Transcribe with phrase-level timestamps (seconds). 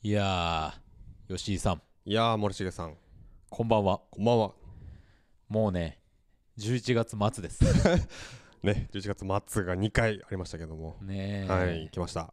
[0.00, 2.96] いやー、吉井さん、いやー森重さん。
[3.50, 4.00] こんばんは。
[4.12, 4.52] こんばんは。
[5.48, 5.98] もうね、
[6.56, 7.64] 11月末です。
[8.62, 12.32] ね11月末が2回ありましたけども、ねえ、はい来ました。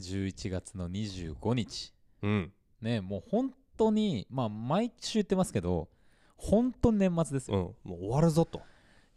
[0.00, 1.94] 11月の25日。
[2.20, 2.52] うん。
[2.82, 5.88] ねえもう本当に、まあ、毎週言ってますけど、
[6.36, 7.74] 本当に年末ですよ。
[7.84, 8.60] うんもう終わるぞと。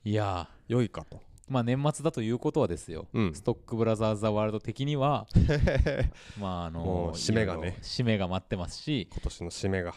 [0.06, 1.18] いや良いかと。
[1.18, 1.20] ー、
[1.52, 3.36] まあ、年末だということはですよ、うん。
[3.36, 5.28] ストックブラザーズ・ザ・ワールド的には、
[6.40, 7.78] まあ、あの締めがね。
[7.82, 9.94] 締めが待ってますし、今年の締めが。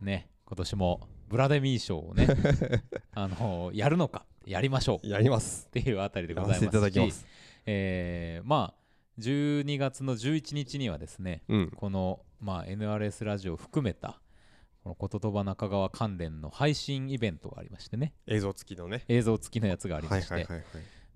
[0.00, 2.26] ね、今年もブラデミー賞をね、
[3.12, 5.06] あのやるのか、やりましょう。
[5.06, 5.66] やります。
[5.66, 7.26] っていうあたりでございますいただきます。
[7.66, 8.86] えーまあ
[9.18, 11.70] 12月の11日にはですねうん。
[11.74, 14.20] この、まあ、NRS ラジオを含めた
[14.94, 18.12] この言葉中川関連の配信イベントがありましてね。
[18.26, 19.04] 映像付きのね。
[19.08, 20.64] 映像付きのやつがありはまして、いはいはいはい。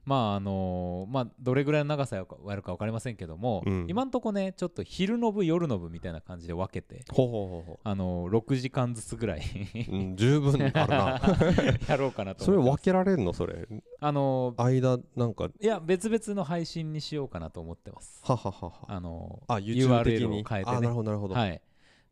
[0.04, 3.86] まああのーまあどれぐらいの長さやるか分かりませんけども、うん。
[3.88, 9.40] 今んとこねちょっと昼の部夜の部みたいな感じで分けてほうほうほうほあのー6時間ずつぐらい
[9.88, 11.20] う、うん、十分あるな。
[11.86, 13.32] やろうかなとそれ分けられんの？
[13.34, 13.68] それ。
[14.00, 15.48] あのー間なんか。
[15.60, 18.20] いや別々の配信にしようかなと思ってます。
[18.24, 18.72] はははは。
[18.88, 20.76] あのあ YouTube 的 URL にを変えてね。
[20.78, 21.60] あなるほどなるほど、はい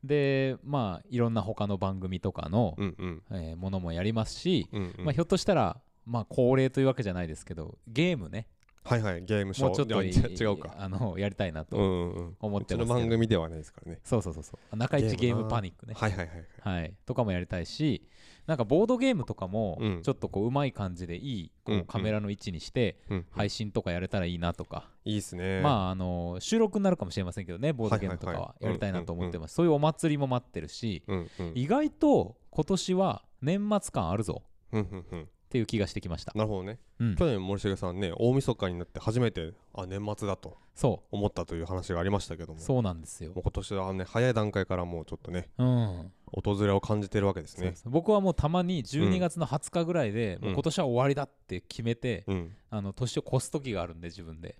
[0.05, 3.23] でまあいろんな他の番組とかの、うんうん。
[3.33, 5.05] えーものもやりますし、うんうん。
[5.05, 8.47] まあ、ひょっとしたらまあ恒例というわけじゃないですけどゲームね。
[8.85, 9.67] はいはいゲームショー。
[9.69, 10.75] もうちょっと違うか。
[10.79, 12.37] あのやりたいなうとんうんうん。
[12.41, 13.99] 思ってますけど、の番組ではないですからね。
[14.05, 14.77] そうそうそうそう。
[14.77, 15.95] 中一ゲームパニックね。
[15.97, 16.79] はいはいはいはい。
[16.81, 16.95] はい。
[17.05, 18.09] とかもやりたいし
[18.49, 20.03] なんかボードゲームとかもうん。
[20.03, 25.61] ちょっとこううまい感じでいいこうカメラの位置にしてうん配信とかやれたらいいなとか、いいっすね。
[25.61, 31.03] まああの収録になるかもしれませんけどねボードゲームとかはやりたいなと思ってます、そういうお祭りも待ってるし、
[31.55, 34.43] 意外と今年は年末感あるぞ。
[35.49, 36.33] っていう気がしてきました。
[36.35, 36.79] なるほどね。
[37.01, 42.59] うん、去年森重さんね大晦日になって初めてあ年末だとそ思ったという話がありましたけども。
[42.59, 43.33] う、そうなんですよ。
[43.35, 45.49] 今年はね早い段階からもうちょっとね。
[45.57, 47.75] うん、訪れを感じてるわけですね。
[47.85, 50.45] 僕はもうたまに12月の20日ぐらいで、うん。
[50.47, 52.53] もう今年は終わりだって決めて、うん。
[52.71, 54.57] あの年を越す時があるんで自分で。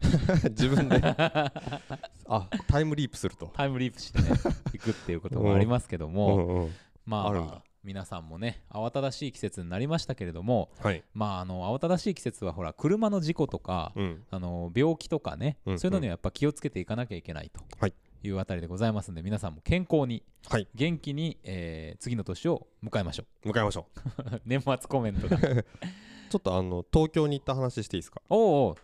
[0.51, 0.97] 自分で？
[2.29, 3.51] あタイムリープすると。
[3.55, 4.29] タイムリープしてね
[4.73, 6.61] 行くっていうこともありますけども、うん。
[6.63, 6.73] うん
[7.05, 7.63] まああるんだ。
[7.85, 11.03] 皆さんもね慌ただしい季節になりましたけれどもはい。
[11.15, 14.25] まああの慌ただしい季節はほら車の事故とか、うん。
[14.31, 15.79] あの病気とかね、うん。
[15.79, 17.61] そういうのにはやっぱ気をつけていかなきゃいけないと。
[17.79, 20.69] はいいうあたりでございますんで皆さんも健康にはい。
[20.75, 23.87] 元気に、えー次の年を迎えましょ向かいましょ
[24.19, 24.41] う。
[24.47, 25.41] 年末コメントがう
[26.31, 28.21] ちょっとあの東京に行った話していいですか？
[28.29, 28.75] おう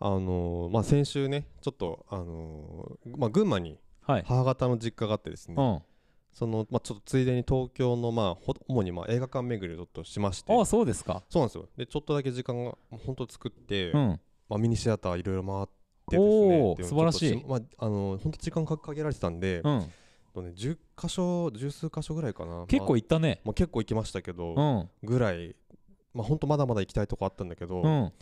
[0.00, 4.24] あのーまあ先週ねちょっとあのーまあ群馬にはい。
[4.26, 5.82] 母方の実家があってですねうん。
[6.32, 10.52] そのまあちょっとついでに東京のまあほ主にまあ映画館巡りをちょっとしまして。
[10.52, 11.22] あそうですか。
[11.30, 11.68] そうなんですよ。
[11.76, 14.20] でちょっとだけ時間が本当作って、うん。
[14.48, 15.72] まあ、ミニシアターいろいろ回って
[16.10, 16.74] ですね。
[16.84, 17.44] 素晴らしい。
[17.46, 19.92] まあ、あの本当時間か限られてたんで、うん。
[20.34, 22.66] とね、10箇所十数箇所ぐらいかな。
[22.66, 23.40] 結構ま行ったね。
[23.44, 24.88] あまあ、結構行きましたけど、うん。
[25.02, 25.54] ぐらい。
[26.12, 28.12] まあ本当まだまだ行きたいとこあったんだけど、うん。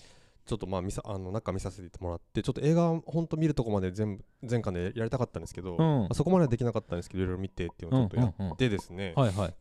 [0.45, 5.79] ちょっとまあ見さあの中見させてもらってちょっと映画本当見るとこまで全部全巻でやりたかったんですけど、うん。
[5.79, 8.47] まあそこまではできなかったんですけどいろいろ見てっていうのをちょっとやうんうん。
[8.47, 9.55] うんってですね、はいはい。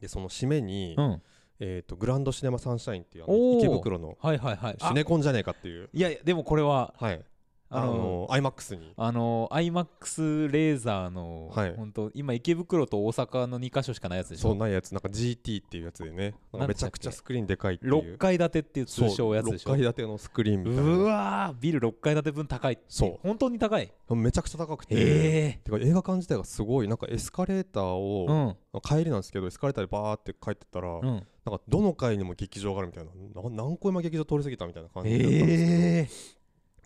[0.00, 1.22] でその締めに、うん。
[1.58, 4.76] えー、とグランドシネマサンシャインっていうあの池袋のはいはいはい。
[4.78, 4.88] あ。
[4.88, 5.88] シネコンじゃねえかっていう。
[5.92, 7.24] いやいやでもこれははい
[7.68, 8.92] あの IMAX に。
[8.96, 11.74] あの IMAX レーザーの、はい。
[11.74, 14.50] 本当今池袋と大阪の2カ所しかないやつでしょ？
[14.50, 14.92] そうないやつ。
[14.92, 16.34] なんか GT っていうやつでね。
[16.52, 17.92] めちゃくちゃスクリーンでかいっていう。
[18.14, 23.18] 6階建てっていう通称やつでしょ？6階建てのスクリーンみたいうなわービル6階建て分高いそう。
[23.22, 23.92] 本当に高い。
[24.10, 25.60] めちゃくちゃ高くて、え。
[25.64, 28.80] てか映画館自体がすごいなんかエスカレーターえを、うん。
[28.80, 31.04] 帰りなんですけどエスカレーターでバーって帰ってったら、なん。
[31.04, 33.10] うんかどの階にも劇場があるみたいな。
[33.40, 36.08] な何個今劇場通り過ぎたみたいな感じだったんですよ、え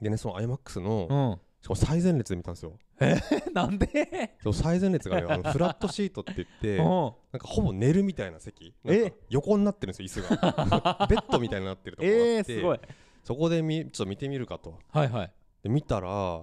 [0.00, 1.40] でねその IMAX の、えうん。
[1.62, 2.78] しかも最前列で見たんですよ。
[3.52, 4.36] なんで？
[4.42, 6.84] そう最前列がねあの フラットシートって言ってうん。
[6.84, 8.74] なんかほぼ寝るみたいな席。
[8.84, 9.12] え？
[9.28, 11.06] 横になってるんですよ椅子が。
[11.08, 12.80] ベッドみたいになってるところがあって、えー、すごい。
[13.24, 14.78] そこでみちょっと見てみるかと。
[14.90, 15.32] はいはい。
[15.62, 16.42] で見たら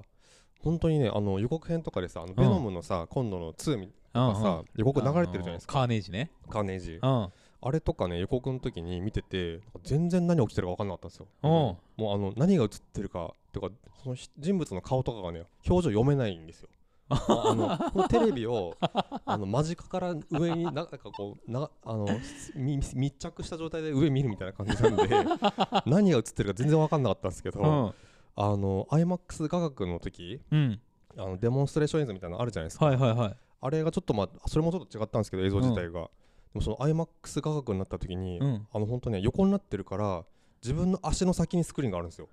[0.59, 6.31] 本当にねあの予告編とかでさあのベノムのさ、今度の2みうんとかさ、予告流れてるじゃないですか、カーネージね。
[6.50, 7.00] カーネージ。
[7.01, 7.31] うん
[7.67, 11.51] あれとかね予告の時に見てて全然何起きてるか分かんなかったんですよ、うん。
[11.51, 13.69] もうあの何が映ってるかとか
[14.01, 16.69] そのひ人物の顔とかがね表情読めないんですよ。
[17.09, 17.15] あ
[17.51, 22.07] あのこのテレビをあの間近から上にななんかこうなあの
[22.55, 25.09] み密着した状態で上見るみたいな感じなんで
[25.85, 27.93] 何が映ってるか全然分かんなかったんですけど、うん。
[28.35, 30.79] あの IMAX 画角の時うん。
[31.17, 33.37] あのデモンストレーション映像みたいなのあるじゃないですか、はいはいはい。
[33.59, 36.09] あれがちょっとまあそれもちょっと違ったんですけど映像自体が、
[36.53, 38.67] でもその IMAX 画角になった時に、うん。
[38.71, 40.25] あの本当ね横になってるから
[40.63, 42.29] 自分の足の先にスクリーンがあるんですよ。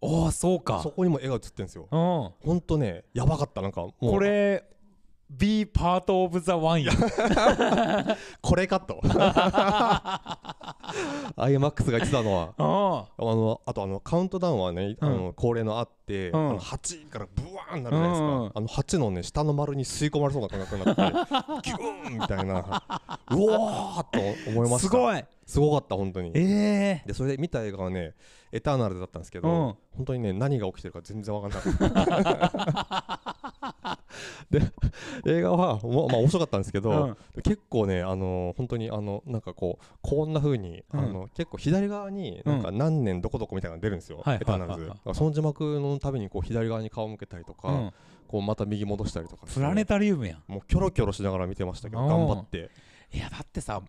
[0.00, 0.80] おおそうか。
[0.82, 1.88] そこにも絵が映ってるんですよ。
[1.90, 2.46] うん。
[2.46, 3.62] ほんとねやばかった。
[3.62, 4.10] なんかもう。
[4.10, 4.64] これ
[5.30, 6.92] be part of the one や
[8.40, 9.00] これかと。
[11.36, 12.54] IMAX が言ってたのは。
[12.58, 13.24] ああ。
[13.24, 15.08] のあとあのカウントダウンはね、うん。
[15.08, 16.50] あの恒例のあって、うん。
[16.50, 21.02] あの8からブワーンなるじゃないですか、うんあの8のね下の丸に吸い込まれそうな感覚になって
[21.70, 22.82] ギューンみたいな。
[23.30, 24.20] うおーっと
[24.50, 24.88] 思いました。
[24.88, 25.24] すごい。
[25.46, 26.32] すごかった本当に。
[26.34, 27.06] ええ。
[27.06, 28.14] でそれで見た映画はね
[28.56, 29.76] エターナルズだったんですけど、うん。
[29.96, 31.70] 本当にね何が起きてるか全然わかんなか
[32.48, 33.20] っ
[33.76, 33.98] た。
[34.50, 34.60] で
[35.26, 36.94] 映画はもまあ面白かったんですけど、う
[37.38, 37.42] ん。
[37.42, 41.00] 結構ねあの本当にあのなんかこうこんな風に、うん。
[41.00, 47.92] あの結構左側になんか何年どこどこみたいなのが出るんですよ、はいエターナルズ、その字幕のためにこう左側に顔を向けたりとか、うん。
[48.26, 50.42] こうまた右戻したりとかプラネタリウムやん。
[50.46, 52.08] もうキョロキョロしながら見てましたけどうん。
[52.08, 52.70] 頑張って。
[53.12, 53.82] いやだってさ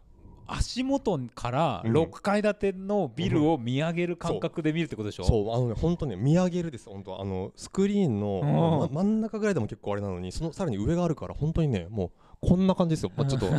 [0.47, 1.93] 足元からうん。
[1.93, 5.53] 6階建てのビルを見上げる感覚で見るってことでしょ、そう。
[5.53, 8.93] あのね本当ね見上げるです本当あのスクリーンの、うん。
[8.93, 13.49] ま真ん中ぐらいでも結構あれなのにそのさらに上があるから本当にねもうこんな感じですよ、まあ、ちょっとあ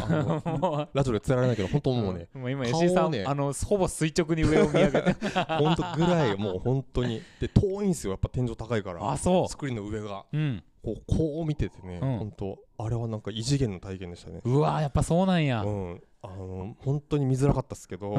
[0.59, 5.17] の ラジオで伝えられないけど本当もうね、もう今吉井さん、ねあのほぼ垂直に上を見上げて。
[5.59, 7.21] 本当ぐらいもう本当に。
[7.41, 9.11] で遠いんですよやっぱ天井高いから。
[9.11, 10.25] あそスクリーンの上が。
[10.33, 10.63] ううん。
[10.83, 12.19] こうこう見ててね、うん。
[12.19, 14.41] 本当あれはなんか異次元の体験でしたね。
[14.45, 16.03] うわやっぱそうなんや、うん。
[16.23, 18.19] あの本当に見づらかったですけど、う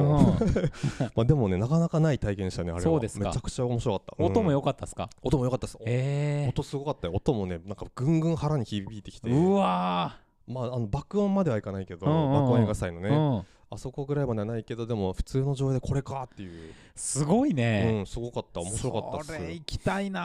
[1.16, 2.82] まあでもねなかなかない体験でしたねあれは。
[2.82, 3.26] そうですか。
[3.28, 5.78] めちゃくちゃ面白かった、音も良かかったっすか、音も良かったです。
[5.86, 7.14] え音すごかったよ。
[7.14, 9.30] 音もねなんかぐんぐん腹に響いてきて。
[9.30, 12.32] えうわまああの爆音まではいかないけど、うんうんうん。
[12.42, 18.60] 爆音映画祭のね、うんあそこぐらいまではないけどでも普通の上映でこれかっていう、すごいね、うんすごかった。
[18.60, 19.26] 面白かったっす。
[19.28, 20.20] それ行きたいな。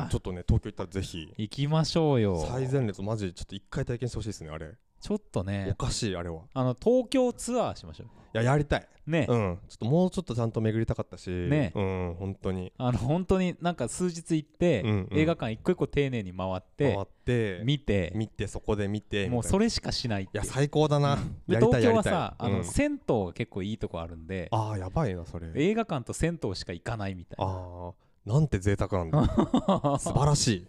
[0.00, 1.32] あ、うん、ちょっとね東京行ったらぜひ。
[1.36, 2.46] 行きましょうよ。
[2.48, 4.72] 最前列マジでちょっと一回体験してほしいですねあれ
[5.02, 6.42] ちょっとおねかしいあれは。
[6.54, 8.88] あの東京ツアーしましょいややりたい。
[9.06, 9.58] うね、うん。
[9.68, 11.28] ちょっともうちょっとちゃんと巡りたかったし。
[11.28, 11.72] ね。
[11.74, 12.72] うん本当に。
[12.78, 15.18] あの本当になんか数日行って、うんうん。
[15.18, 21.18] 映画館一個一個丁寧に回って回って見て見てそこで見てもうそれしかしないいや最高だな、
[21.48, 22.64] 東京はさあの、うん。
[22.64, 25.50] 銭湯が結構いいとこあるんでああやばいなそれ。
[25.56, 27.52] 映画館と銭湯しか行かないみたいな。
[27.52, 27.92] ああ
[28.24, 29.26] なんて贅沢なんだ。
[29.98, 30.66] 素晴らしい。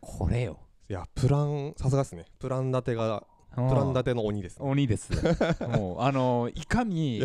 [0.00, 0.60] これよ。
[0.88, 2.24] いやプランさすがですね。
[2.38, 3.24] プラン立てが
[3.54, 4.66] プラン立ての鬼ですね。
[4.68, 5.12] 鬼です。
[5.66, 7.22] もうあのいかに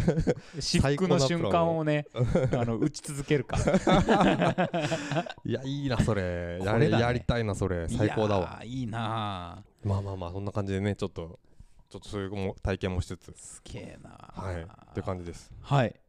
[0.59, 2.05] 至福の瞬間をね
[2.53, 3.57] あの打ち続けるか。
[5.45, 6.59] いやいいなそれ。
[6.63, 6.97] やこれだね。
[6.97, 7.87] れやりたいなそれ。
[7.89, 8.61] 最高だわ。
[8.63, 11.39] いいいなまあまあまあそんな感じでねちょっと
[11.89, 13.31] ちょっとそういうも体験もしつつ。
[13.31, 14.61] ーすげえなはい。
[14.61, 15.51] っていう感じです。
[15.61, 15.99] はい。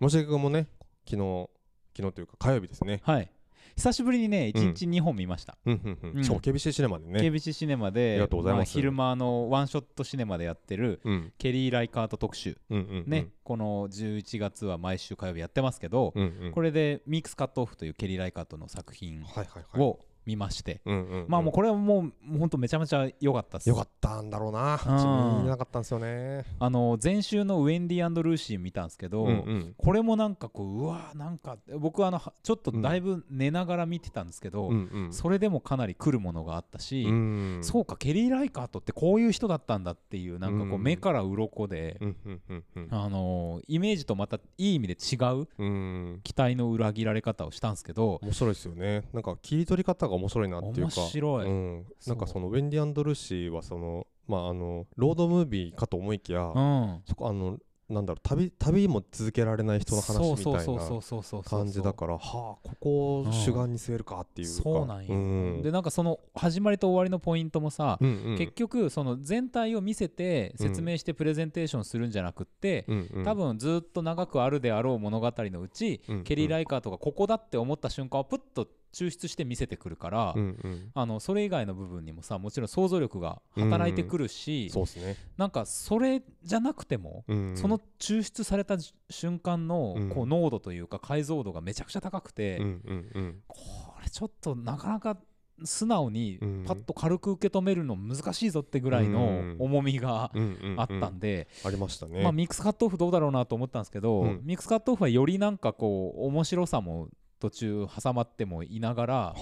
[0.00, 0.68] もし君もね
[1.08, 1.50] 昨日
[1.96, 3.00] 昨日というか火曜日ですね。
[3.04, 3.30] はい
[3.78, 6.18] 久しぶりにね1日2本見ました、うんうんうん。
[6.18, 6.24] うん。
[6.24, 8.70] しかも KBC シネマでね KBC シネマあでりがとうございます。
[8.70, 11.32] あ昼間のワンショットシネマでやってるうん。
[11.38, 12.58] ケリー・ライカート特集。
[12.70, 13.04] うんうんうん。
[13.06, 16.52] ね、この11月は毎週火曜日やってますけど、うんうん。
[16.52, 19.80] これでミックスカットオフというケリー・ライカートの作品はいはいはい。
[19.80, 21.26] を見まして、うんうんうん。
[21.26, 23.68] まあもうこれはもうもうほんとめちゃめちゃ良かったっす。
[23.70, 24.74] よかったんだろうな。
[24.74, 25.38] うん。
[25.38, 26.44] 見れなかったんですよね。
[26.60, 29.74] あの前週のウェンディルーシー見たんですけど、うんうん。
[29.78, 35.12] これもなんかこううわなんか僕はあのはちょっとだいぶ寝ながら見てたんですけど、うんうん。
[35.14, 37.58] それでもかなり来るものがあったし、うん。
[37.62, 40.82] そうかケリー・ライカートってこういう人だったんだっていうなんかこううん。
[40.82, 42.88] 目から鱗で、うんうんうんうん。
[42.90, 46.20] あのイメージとまたいい意味で違ううん。
[46.22, 49.04] 期待の裏切られ方をしたんですけど面白いですよね。
[49.12, 51.46] なんか切り取り方が面白いなっていうか面白い。
[51.46, 57.02] うん、なんかそのウェンディ・アンドルーシーはそのまああのロードムービーかと思いきや、うん。
[57.06, 57.58] そこあの
[57.88, 65.18] なんだろう旅旅も続けられない人の話みたいな感じだからはあここを主眼に据えるかっていうか、そうなんよ、う
[65.58, 65.62] ん。
[65.62, 68.36] でなんかその始まりと終わりのポイントもさ、うんうん。
[68.36, 73.24] 結局その全体を見せて説明してプレゼンテーションするんじゃなくって、うんうん。
[73.24, 76.24] 多分ずっと長くあるであろう物語のうち、うんうん。
[76.24, 80.90] ケリー・ライカーとかここだって思った瞬間をプッと抽出して見せてくるから、うんうん。
[80.94, 90.08] あのそれ以外の部分にもさもちろん想像力が働いてくるし、そうですね、なんかそれじゃなくても、うん、その抽出されたじ瞬間のうん。
[90.10, 93.42] こう濃度というか解像度がめちゃくちゃ高くて、うんうんうん。
[93.46, 93.58] こ
[94.02, 95.16] れちょっとなかなか
[95.64, 96.64] 素直にうん。
[96.66, 100.80] パッと軽く受け止めるの難しいぞってぐらいの重みがうんうんうん。
[100.80, 104.40] あったんで、ありましたね、まあ、ミックスカットオフどうだろうなと思ったんですけど、うん。
[104.44, 109.34] ミックスカットオフはよりなんかこう面白さも途中挟まってもいながら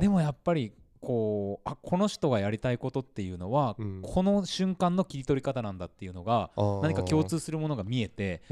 [0.00, 4.02] でもやっぱりこうあこの人がやりたいことっていうのは、うん。
[4.02, 6.50] この瞬間の切り取り方なんだっていうのが
[6.82, 8.42] 何か共通するものが見えて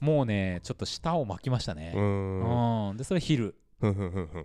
[0.00, 1.92] もうねちょっと舌を巻きましたね。
[2.96, 3.54] でそれ昼。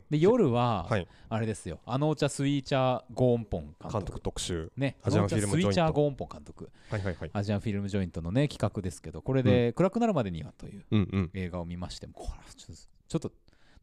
[0.10, 1.08] で夜は、はい。
[1.28, 1.80] あれですよ。
[1.86, 4.22] あのお茶スイーチャーゴーンポン監督。
[4.22, 4.72] 特集。
[4.78, 4.96] ね。
[5.04, 5.92] アジアンフィルムあのお茶スイーチャジョイント。
[5.92, 6.70] ーゴーンポン監督。
[6.90, 7.30] はいはいはい。
[7.34, 10.86] アジアンフィルムジョイントのね企画ですけどこれで、暗くなるまでにはという
[11.34, 12.36] 映画を見ましてもこれは
[13.08, 13.32] ちょっと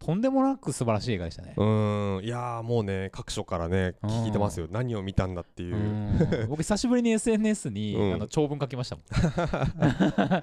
[0.02, 1.54] ととんでもなく素晴らしい映画でしたね。
[1.56, 1.62] う。
[1.62, 2.24] ーん。
[2.24, 4.10] いやーもうね各所からねうん。
[4.24, 4.66] 聞いてますよ。
[4.70, 5.76] 何を見たんだっていう。
[5.76, 6.48] うん。
[6.50, 8.14] 僕久しぶりに SNS に、うん。
[8.14, 10.42] あの長文書きましたもん。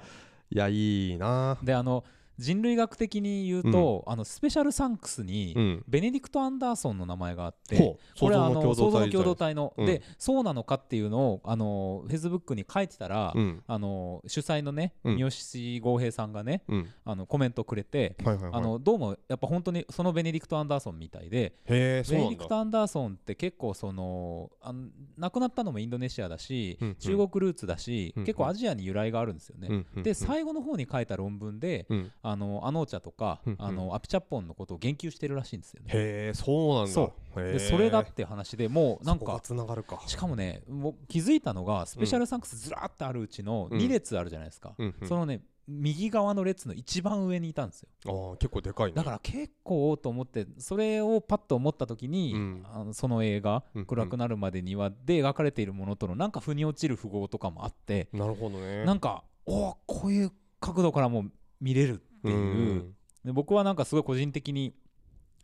[0.52, 2.02] いやいいなであの
[2.40, 5.84] 人類学的に言うと、あのスペシャルサンクスに、うん。
[5.86, 9.74] ベネディクト・アンダーソンの名前があってこれはあの想像の共同体の。
[9.76, 13.62] でそうなのかっていうのをあのフェイスブックに書いてたら、うん。
[13.66, 15.18] あの主催のね、うん。
[15.18, 16.88] 三好剛平さんがねうん。
[17.04, 29.84] あのコメントくれて、あのどうもやっぱ本当にそのベネディクト・アンダーソンみたいでベネディクト・アンダーソンって結構そのあの亡くなったのもインドネシアだし、中国ルーツだし、結構アジアに由来があるんですよね。
[30.02, 33.56] で最後の方に書いた論文で、うんあのアノーチャとか、うんうん。
[33.58, 35.90] あのアピチャッポンのことを言及してるらしいんですよね。
[35.92, 36.92] へえそうなんだ。
[36.92, 40.00] そでそれだって話でもうなんかつながるか。
[40.06, 43.78] しかもねもう気づいたのがスペシャルサンクスずらーってあるうちのうん。
[43.78, 45.08] 2列あるじゃないですか、うんうん。
[45.08, 47.88] そのね右側の列の一番上にいたんですよ。
[48.06, 48.92] あー結構でかいね。
[48.94, 52.66] だから結構と思ってそれをパッと思った時に、うん。
[52.72, 58.84] あのその映画うんうん「暗くなるまでには」で描かれているものとのなんか腑に落ちる符号とかもあってなるほどね。
[58.84, 61.24] なんかおーこういう角度からも
[61.60, 62.94] 見れるっていう。
[63.24, 64.74] で僕はなんかすごい個人的に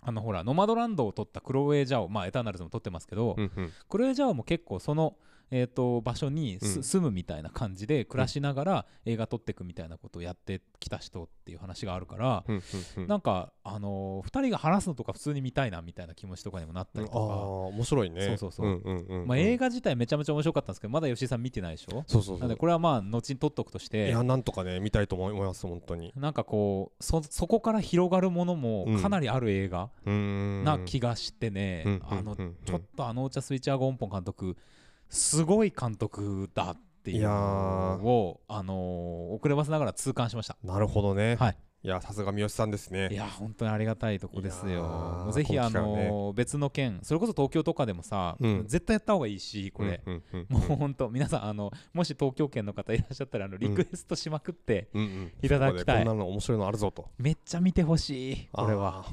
[0.01, 3.73] あのほらノマドランドを撮ったクロエ・ジャオまあエターナルズも撮ってますけど、うんうん。
[3.89, 5.17] クロエ・ジャオも結構その、
[5.51, 6.83] えー、と場所にす、うん。
[6.83, 12.63] 住むみたいな感じで暮らしながら映画撮っていくみたいなことをやってきた人っていう話があるから、うんうん
[13.03, 13.07] うん。
[13.07, 18.23] なんか、あのー、2人が話すのとか普通に見たいなみたいな気持ちとかにもなったりと面白いね。
[18.23, 19.37] そうそうそう。
[19.37, 22.39] 映画自体めちゃめちゃ面白かったんですけどまだ吉井さん見てないでしょそうそうそう。
[22.41, 26.13] なんでこれはまあ後に撮っとくとしいてやなんとかね見たいと思います本当に。
[26.17, 32.03] なんかこうそそこから広がるものもかなりある映画な気がしてね、うん。
[32.09, 34.57] あのちょっとあのお茶スイッチャーゴンポン監督
[35.09, 40.57] すごい監督だっていうのを、あのー遅ればせながら痛感しました。
[40.65, 41.37] なるほどね。
[41.39, 41.57] はい。
[41.83, 43.09] いやさすが三好さんですね。
[43.13, 45.31] いや本当にありがたいとこですよ。
[45.33, 48.65] ぜひ、あこの別の県それこそ東京とかでもさ、うん。
[48.67, 55.79] 絶対やった方がいいしこれ、うんうんうんもう本当皆さんあのもし東京圏の方いらっしゃったらあのリクエストしまくって、うんうんいただきたい。
[55.79, 57.09] そこでこんなの面白いのあるぞと。
[57.19, 59.05] めっちゃ見てほしいこれは。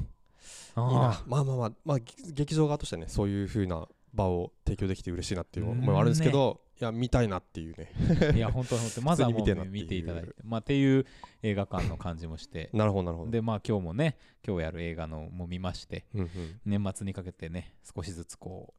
[0.74, 0.90] あー。
[0.90, 1.10] いいな。
[1.10, 7.92] あまあまあまあまあぎ劇場側としてねそういう風な場を提供できて嬉しいなっていう思いはあるんですけどいや見たいなっていうね。
[7.96, 9.64] ーいや本当本当 まずはもうう。
[9.66, 11.06] 見ていただいて、まあ、っていう
[11.42, 12.68] 映画館の感じもして。
[12.72, 13.30] なるほどなるほど。
[13.30, 14.16] でまあ今日もね
[14.46, 16.30] 今日やる映画のも見ましてうんうん。
[16.64, 18.74] 年末にかけてね少しずつこ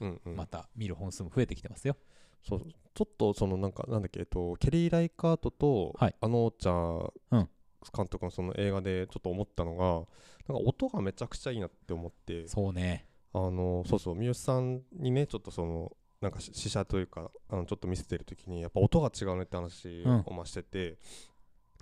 [0.00, 0.36] うんううん。
[0.36, 1.96] また見る本数も増えてきてますよ。
[2.42, 2.60] そう
[2.94, 6.14] ちょっとそのなんかなんだっけえっとケリー・ライカートとはい。
[6.20, 7.48] あのお茶うん。
[7.96, 9.84] 監督のその映画でちょっと思ったのが
[10.52, 12.48] なんか音がめちゃくちゃいいなって思って。
[12.48, 20.22] そうねあのそうそう三好さんにねちょっとそのなんかし試写というかあのちょっと見せてる時にやっぱ音が違うねって話うん。
[20.24, 20.96] をまあしてて、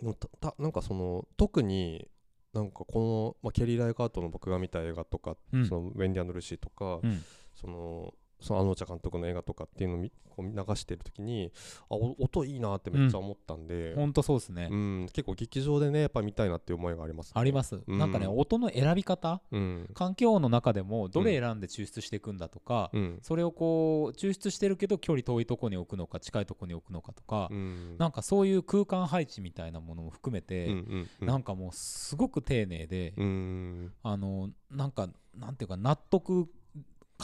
[0.00, 2.08] でもたたなんかその特に
[2.52, 5.66] なんかこの、まあ、ケリー・ライカートの僕が見た映画とか、うん。
[5.66, 7.22] そのウェンディ・アンド・ルーシーとか、うん。
[7.54, 8.12] その
[8.44, 11.52] そのあのお茶監督の映画とかっていうのを見こう流してる時に
[11.88, 15.06] あお音いいなってめっちゃ思ったんで、ほんとそうですね、うん。
[15.12, 17.98] 結構劇場でねやっぱ見たいなっていう思いがあります、ね、あります、うん。
[17.98, 19.40] なんかね音の選び方？
[19.52, 19.88] うん。
[19.94, 23.18] 環境音の中でもどれ選んで抽出していくんだとか、うん。
[23.22, 27.96] それをこう抽出してるけど距離遠いとこに置くのか近いとこに置くのかとか、うん。
[27.98, 31.28] なんかそういう空間配置みたいなものも含めて、うんうんうん。
[31.28, 33.92] なんかもうすごく丁寧で、うん。
[34.02, 36.48] あのなんかなんていうか納得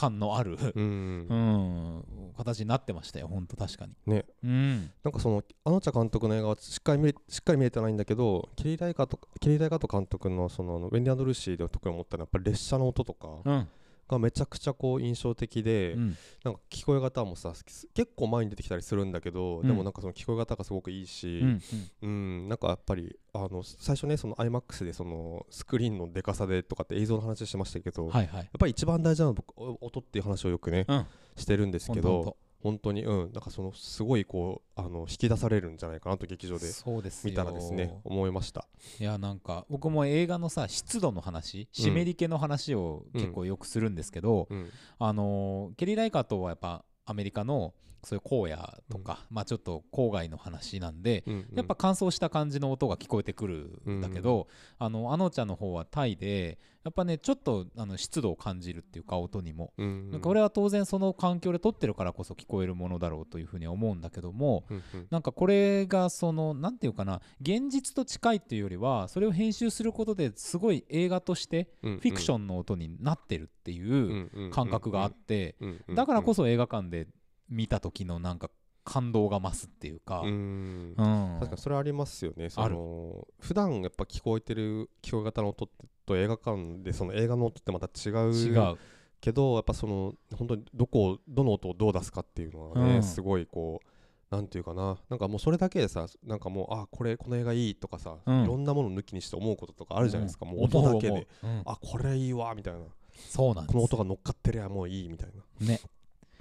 [0.01, 1.27] 感のある、うん。
[1.29, 3.93] うん、形になってましたよ本当確かに。
[4.07, 4.25] ね。
[4.43, 4.91] うん。
[5.03, 13.27] なんかそのあのちゃ監督の映画はしっかり見れしっかり見れてないんだけどケリー・ライカートケリー・ライカート監督のそのあのウェンディ・アンド・ルーシーで特に思ったのはやっぱり列車の音とか。
[13.45, 13.67] うん
[14.11, 16.17] がめちゃくちゃこう印象的で、うん。
[16.43, 17.53] なんか聞こえ方もさ
[17.93, 19.67] 結構前に出てきたりするんだけど、うん。
[19.67, 21.61] でもなんかその聞こえ方がすごくいいし、うん
[22.01, 22.49] うん。
[22.49, 28.27] なんかやっぱりあの最初ねその iMAX でそのスクリーンのでかさでとかって映像の話しましたけど、やっはい。
[28.27, 28.49] はい。
[28.57, 31.05] ぱり一番大事なのは僕お音っていう話をよくね、うん。
[31.37, 33.31] してるんですけど本当にうん。
[33.33, 37.31] なんかそのすごいこうあの引き出されるんじゃないかなと劇場でそうですよ。
[37.31, 38.67] 見たらですね思いました。
[38.99, 44.69] いやなんか僕も映画のさ湿度の話湿り気の話を結構よくするんですけど、うん。
[44.99, 54.47] あのーケリー・ライカートはやっぱアメリカのそういう荒野とか、まあちょっと郊外の話なんで、うんやっぱ乾燥した感じの音が聞こえてくるんだけど、
[54.79, 64.73] あのあのちゃんの方はタイでやっぱねちょっとあの湿度を感じるっていうか音にも、うんなんかこれは当然その環境で撮ってるからこそ聞こえるものだろうというふうには思うんだけども、う
[65.09, 75.55] なんかこれがそのなんていうかな現実と近いっていうよりはそれを編集することですごい映画としてうんフィクションの音になってるっていう感覚があって
[75.93, 77.07] だからこそそ映画館で
[77.51, 78.49] 見た時のなんか
[78.83, 80.95] 感動が増すっていうか、うん。
[80.97, 81.37] うん。
[81.39, 82.49] 確かにそれありますよね。
[82.49, 85.69] その普段やっぱ聞こえてる聞こえ方の音
[86.05, 88.33] と映画館でその映画の音ってまた違う。
[88.33, 88.77] 違う。
[89.19, 93.03] けどやっぱその本当にどこをどの音をどう出すかっていうのはね、うん。
[93.03, 94.97] すごいこうなんていうかな。
[95.09, 98.43] なんかもうそれだけでさなんかもうあこれこの映画いいとかさ、うん。
[98.45, 100.49] いろんなもの抜きにして思うこととかあるじゃないですか、ん。
[100.49, 101.11] もう音だけで。
[101.11, 101.61] 思うん。
[101.65, 102.79] あこれいいわみたいな。
[103.13, 105.29] そうなんこの音が乗っかってりゃもういいみたい
[105.59, 105.67] な。
[105.67, 105.79] ね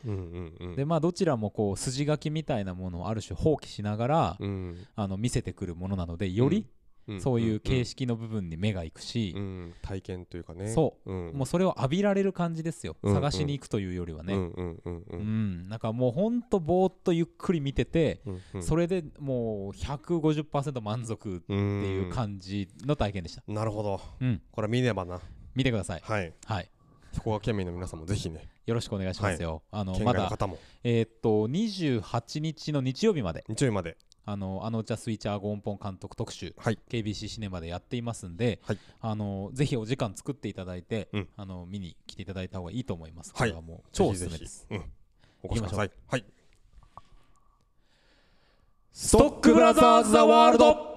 [0.06, 0.76] うんうんうん。
[0.76, 4.76] でまあどちらもこう筋書きみたいなものをある種放棄しながら、うん。
[4.96, 6.66] あの見せてくるものなのでより
[7.10, 7.20] ん。
[7.20, 9.74] そういう形式、式の部分に目がいくしう、ん。
[9.82, 11.12] 体験というかね、そう。
[11.12, 15.20] ん、もうそれを浴びられる感じですよ、うん探しに行くというよりはね、うんうんうんううん。
[15.64, 18.62] んなんかもうほんとぼーっとゆっくり見てて、うんうん。
[18.62, 24.00] それでもう150%満足っていう感じの体験でした、なるほど。
[24.20, 25.20] うん、これ見ねばな。
[25.54, 26.00] 見てください。
[26.04, 26.32] はい。
[26.44, 26.70] はい。
[27.12, 30.30] そこが県民の皆さんもぜひねよろしくお願いしますよ、あの県まだ
[30.84, 33.44] えーっと28日の日曜日まで。
[33.48, 36.78] 日曜日まであのあのちゃスイッチャーゴンポン監督特集はい。
[36.88, 38.78] KBC シネマでやっていますんで、はい。
[39.00, 43.32] あのぜひお時間作っていただいて、うんあの見に来ていただいた方がいいと思います。
[43.34, 43.50] はい。
[43.50, 44.66] これはもう超おすすめぜひぜです。
[44.68, 44.78] ひう。
[44.78, 44.84] ん
[45.42, 45.90] お越しください。
[46.06, 46.24] はい。
[48.92, 50.90] ストックブラザーズ・ザ・ワールド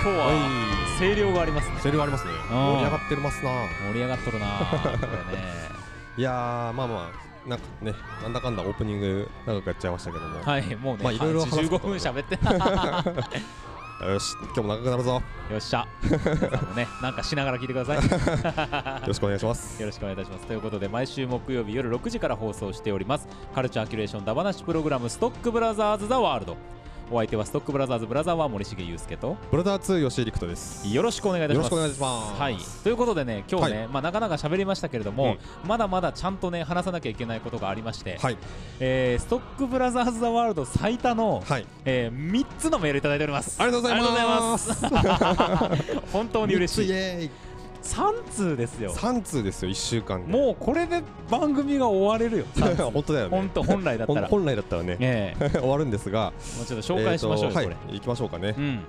[0.00, 1.74] 今日は声量がありますね。
[1.82, 3.50] 声量ありますねうん盛り上がってますな
[3.88, 4.46] 盛り上がっとるな。
[6.16, 7.10] いやーまあま
[7.46, 13.04] あなんかねなんだかんだオープニング長くやっちゃいましたけどもはい、もうね、まあいろいろ話す15こと分喋ってな
[14.06, 15.84] よし今日も長くなるぞよよっしゃ。
[16.68, 17.98] もね、なんかしながら聞いてください。
[19.08, 20.46] ろしくお願いしますよろしくお願いいたします。
[20.46, 23.26] ということで、毎週木曜日夜6時から放送しております、
[23.56, 26.56] カルチャーキュレーションダバナシプログラム、ストックブラザーズ・ザ・ワールド。
[27.10, 30.86] お相手はストックブラザーズ・ブラザーは森重裕介と、ブラザー2吉井陸斗です。
[30.86, 31.72] よろしくお願いいたします。
[31.72, 32.40] よろしくお願いします。
[32.40, 38.36] はい、ということでね、今日ね、はまあ、なかなか喋りましたけれども、まだまだちゃんとね、話さなきゃいけないことがありまして、はい。
[38.80, 41.66] えーストックブラザーズ・ザ・ワールド最多の、はい。
[41.84, 43.60] えー、3つのメールいただいております。
[43.60, 44.70] ありがとうございます。
[44.72, 46.12] ありがとうございます。
[46.12, 47.47] 本当に嬉しい。
[47.88, 48.92] イエーイ3通ですよ。
[48.94, 52.44] 3通ですよ1週間でもうこれで番組が終われるよ。
[52.54, 54.28] 3通 本当だよね本当本来だったら。
[54.28, 57.66] 本来だったらねええ 終わるんですがもうちょっと紹介しましょうよ、えーとこれ。
[57.66, 58.80] はい行きましょうかねうん。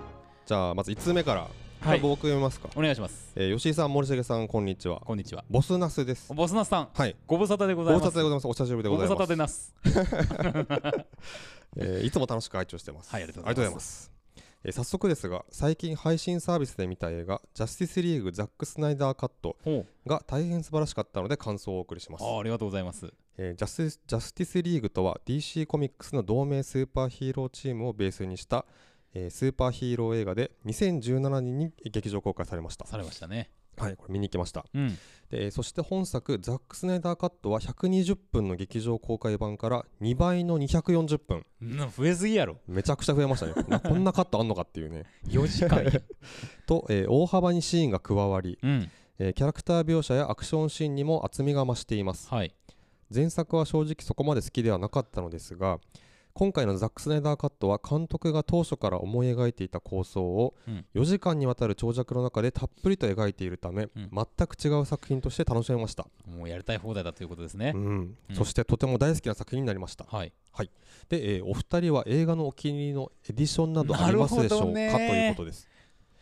[0.45, 1.47] じゃあまず1通目から
[1.81, 1.99] はい。
[2.01, 3.31] 僕読みますかお願いします。
[3.35, 5.45] えー吉井さん森重さんこんにちはこんにちは。
[5.49, 8.13] ボスナスですボスナスさん、はいご無沙汰でごご無ざいます。
[8.13, 11.05] 沙汰でございますお久しぶりでご無沙ございます汰でなす。
[11.77, 14.18] えーいつも楽しく拝聴してますはいありがとうございます
[14.63, 23.13] えー早速ですが最近配信サービスで見た映画「ジャスティスリーグザック・スナイダーカットほう。」が大変素晴らしかったので感想をお送りしますありがとうございます。
[23.37, 28.65] えージャスティスジャスティスリーグとは DC コミックスの同名スーパーヒーローチームをベースにした、
[29.13, 33.49] えースーパーヒーロー映画で2017年に劇場公開されましたされましたね。
[33.83, 34.89] はいこれ見に行きましたうん。
[35.29, 42.57] でえーそして本作ザック・スナイダーカットは120分の劇場公開版から2倍の240分うん増えすぎやろ。
[42.67, 45.91] めちゃくちゃ増えましたね なこんなカットあんのかっていうね4時間よ。
[46.65, 48.89] と、えー大幅にシーンが加わり、うん。
[49.19, 52.53] えーキャラクター描写やアクションシーンにも厚みが増していますはい。
[53.13, 55.79] 前作は正直そこまで好きではなかったのですが
[56.33, 60.85] 今回のザック・スナイダーカットは監督が当初から思い描いていた構想をうん。
[60.95, 64.09] 4時間にわたる長尺の中でたっぷりと描いているため、うん。
[64.11, 67.73] 全く違う作品として楽しめました、もうやりたい放題だということですね。
[67.75, 67.77] う。
[67.77, 68.17] ん。
[68.29, 68.35] うん。
[68.35, 70.05] そしてとても大好きな作品になりました。
[70.05, 70.31] はい。
[71.09, 75.67] で、えーお二人は映画のお気に入りのエディションなどありますでしょうか、ということです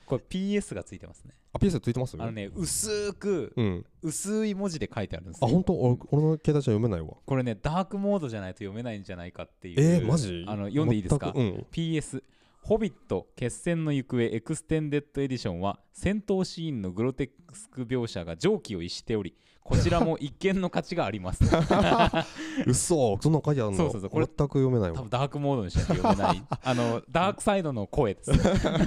[0.07, 1.35] これ PS がついてますね。
[1.53, 3.85] あピースついてますあのね、薄く、うん。
[4.01, 5.47] 薄い文字で書いてあるんですよ。
[5.47, 5.73] あ本当？
[5.73, 7.09] 俺俺の携帯じゃ読めないわ。
[7.25, 9.75] これね、ダークモードじゃないと読めないんじゃないかっていう。
[9.79, 10.45] えー、マジ？
[10.47, 11.33] あの読んでいいですか？
[11.35, 11.65] うん。
[11.71, 12.23] PS
[12.63, 19.35] 「ホビット決戦の行方エクステンデッドエディション」は戦闘シーンのグロテスク描写が常軌を逸しており
[19.67, 21.43] こちらも一見の価値があります。
[22.65, 23.77] うそそんなの書いてあるの？
[23.77, 24.09] そうそうそう。
[24.09, 24.95] これ全く読めないわ。
[24.95, 26.43] 多分ダークモードにしか読めない。
[26.63, 28.31] あのダークサイドの声です。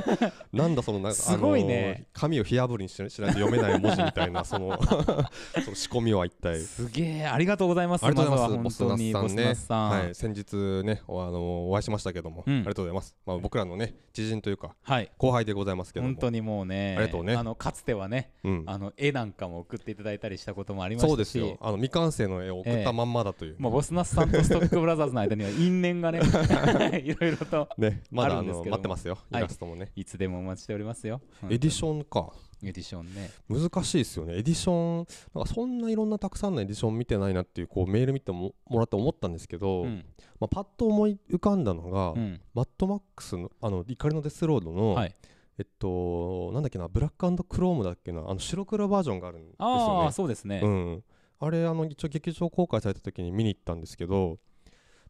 [0.55, 1.97] なんだそのなんかすごいね。
[1.97, 6.61] あのー紙を火あぶりにししないと読めない文字みたいなそのその仕込みは一体。
[6.61, 8.05] すげえありがとうございます。
[8.05, 8.83] ありがとうございまます。
[8.83, 12.55] 本当にボスナスさん、はい、先日ねおあのお会いしましたけども、うん。
[12.57, 15.11] ありがとうございます、まあ、僕らのね知人というかはい。
[15.19, 16.13] 後輩でございますけども。
[16.13, 17.35] 本当にもうねありがとうね。
[17.35, 26.21] あのかつてはねうん、あの絵なんかも送っていただいたりしたこともありましたしそうですよあの未完成の絵を送ったまんまだという、まあ、ボスナスさんとストックブラザーズの間には因縁がね
[27.05, 31.21] いろいろとねまだあの待ってますよイはいラストもね、いつでもお待ちしておりますよ。
[31.49, 31.91] エディシン。
[31.91, 33.31] ョンかエディションね。
[33.49, 40.05] 難しいですよねエディションなんかそんないろんなたくさんのエディション見てないなっていうこうメール見てももらって思ったんですけど、うん。
[40.39, 42.41] まあ、パッと思い浮かんだのが、うん。
[42.55, 45.15] マッドマックスのあの怒りのデスロードの、はい。
[45.59, 50.61] えっとなんだっけなブラッククロームだっけなあの白黒バージョンがあるんですあよあ、ねそうですね。
[50.63, 50.69] う。
[50.69, 51.05] ん、
[51.39, 54.39] あれあの一応劇場公開された時に見に行ったんですけど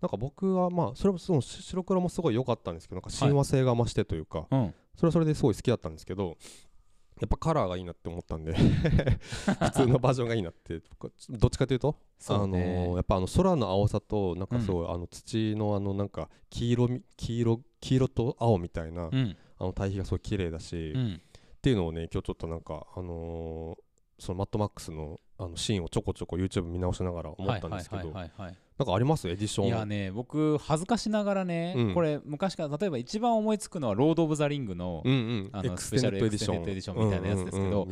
[0.01, 4.75] なんか僕はまあそれもその白黒もすごい良かったんですけどなんか親和性が増してというか、うん。
[4.97, 6.37] それはそれですごい好きだったんですけど
[7.21, 8.55] やっぱカラーがいいなって思ったんで
[9.61, 10.81] 普通のバージョンがいいなって。
[10.89, 12.63] 僕どっちかというとそうね。
[12.63, 21.21] あのーやっぱあの空の青さとなんかすごい、あの土のあのなんか黄色み黄色黄色と青みたいな、うんあの対比がすごい綺麗だし、っうん。
[21.63, 23.83] ていうのをね今日ちょっとなんかあのー
[24.23, 29.27] そのマッドマックスのあのシーンをちょこちょこ YouTube 見直しながら思ったんですけど、なんかあります？
[29.31, 29.67] エディション。
[29.69, 31.95] いやね僕恥ずかしながらね、うん。
[31.95, 35.51] これ昔から例えば一番思いつくのは「ロード・オブ・ザ・リングの」うんうん。
[35.53, 37.87] あのエクスペシャルエクステンデッドエディションみたいなやつですけど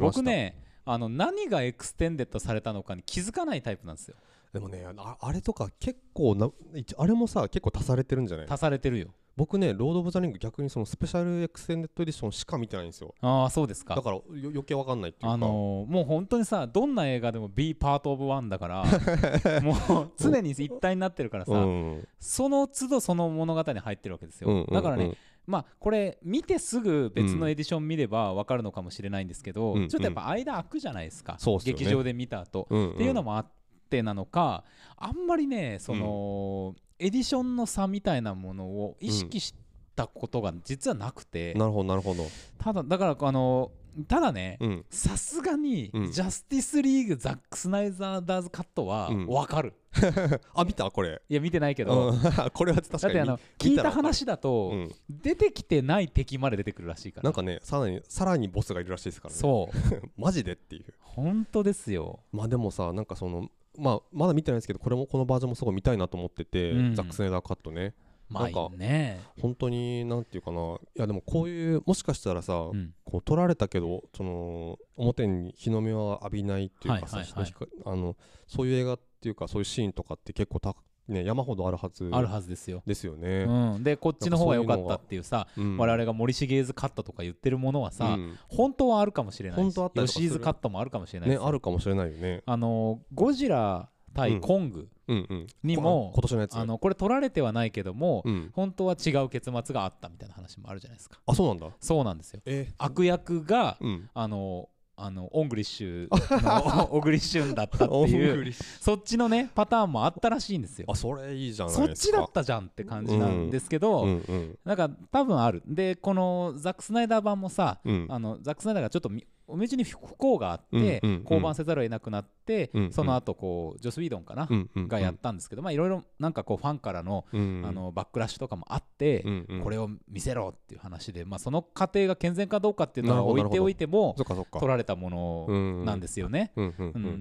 [0.00, 0.56] 僕ね
[0.86, 4.14] あの何がエクステンデッドされたのかに気づかないタイプなんですよ。
[4.54, 8.46] でもねああれとか結構な一あれもさ結構足されてるんじゃない？
[8.48, 13.14] 足されてるよ僕ねロード・オブ・ザ・リング逆にそのスペシャルエクステンデッドエディションしか見てないんですよ。
[13.20, 13.94] ああそうですか。
[13.94, 15.32] だからよ余計わかんないっていうか。
[15.32, 18.84] あのーもう本当にさどんな映画でも be part of one だから
[19.62, 22.08] もう常に一体になってるからさ、うん。
[22.18, 24.74] その都度その物語に入ってるわけですよ、うんうんうん。
[24.74, 25.14] だからね
[25.46, 29.88] まあこれ見てすぐ別のエディション見れば分かるのかもしれないんですけど、うんうん。
[29.88, 31.78] ちょっとやっぱ間空くじゃないですか、そうっすよね。
[31.80, 33.46] 劇場で見た後、うんっていうのもあっ
[33.90, 34.64] てなのか
[34.96, 39.54] あんまりねその、エディションの差みたいなものを意識し
[39.96, 42.26] たことが実はなくて、なるほどなるほど。
[42.58, 43.70] ただだからあの
[44.08, 44.84] ただねうん。
[44.90, 46.12] さすがに、うん。
[46.12, 49.26] ジャスティスリーグザック・スナイダーズカットはうん。
[49.26, 49.74] 分かる、
[50.54, 51.22] あ見たこれ。
[51.28, 52.20] いや見てないけど、うん。
[52.52, 54.90] これは確かにだってあの見聞いた話だと、うん。
[55.08, 57.24] 出てきてない敵まで出てくるらしいから。
[57.24, 59.40] なんかねさらにさらにボスがいるらしいですからね。
[59.40, 60.10] そう。
[60.20, 60.94] マジでっていう。
[61.00, 62.20] 本当ですよ。
[62.32, 63.48] まあでもさなんかその
[63.78, 66.94] まあまだ見てないんですけどこれもこのバージョンもすごい見たいなと思ってて、うん。
[66.94, 67.94] ザック・スナイダーカットね。
[68.28, 72.94] まあなんかね本当になんていうかないやでもこういうもしかしたらさ、うん。
[73.04, 77.44] こう撮られたけどその表に日の目は浴びないっていうかさ、はいはいはい。
[77.44, 80.74] 日の光あのそういう映画っていうかそういうシーンとかって結構た、
[81.08, 83.44] ね、山ほどあるはずあるはずですよ、ですよね。
[83.46, 92.42] うん、でこっちの方が良かったっていうさうん我々が森重's カットとか言ってるものはさ、うん本当はあるかもしれないし吉井's カットもあるかもしれないねあるかもしれないよね。
[92.46, 95.46] あのゴジラ対コングうんうん。
[95.62, 96.56] にもこ今年のやつ。
[96.56, 98.50] あのこれ撮られてはないけども、うん。
[98.54, 101.68] 本当は違う結末があったみたいな話もあるじゃないですかあそうなんだ。
[101.80, 104.08] そうなんですよえ悪役が、うん。
[104.14, 106.08] あのあのオングリッシュ
[106.42, 112.12] の小栗旬だったってオンいうグリッシュそっちのねパターンもあったらしいんですよあそれいいじゃないそっですか。
[112.12, 118.06] ちだったじゃんって感じなんですけど、うんうんなんか多分あるでこのザック・スナイダー版もさ、うん。
[118.08, 119.10] あのザック・スナイダーがちょっと
[119.48, 124.48] みお道に不幸があって、降板せざるを得なくなって、その後こうジョス・ウィードンかな、
[124.88, 129.24] がやったんですけどまあいろいろなんかこうファンからの,、うんあのバックラッシュとかもあって、
[129.62, 134.14] これを見せろっていう話で、まあ、その過程が健全かどうかっていうのは置いておいても。
[134.60, 136.52] 取られたものなんですよね。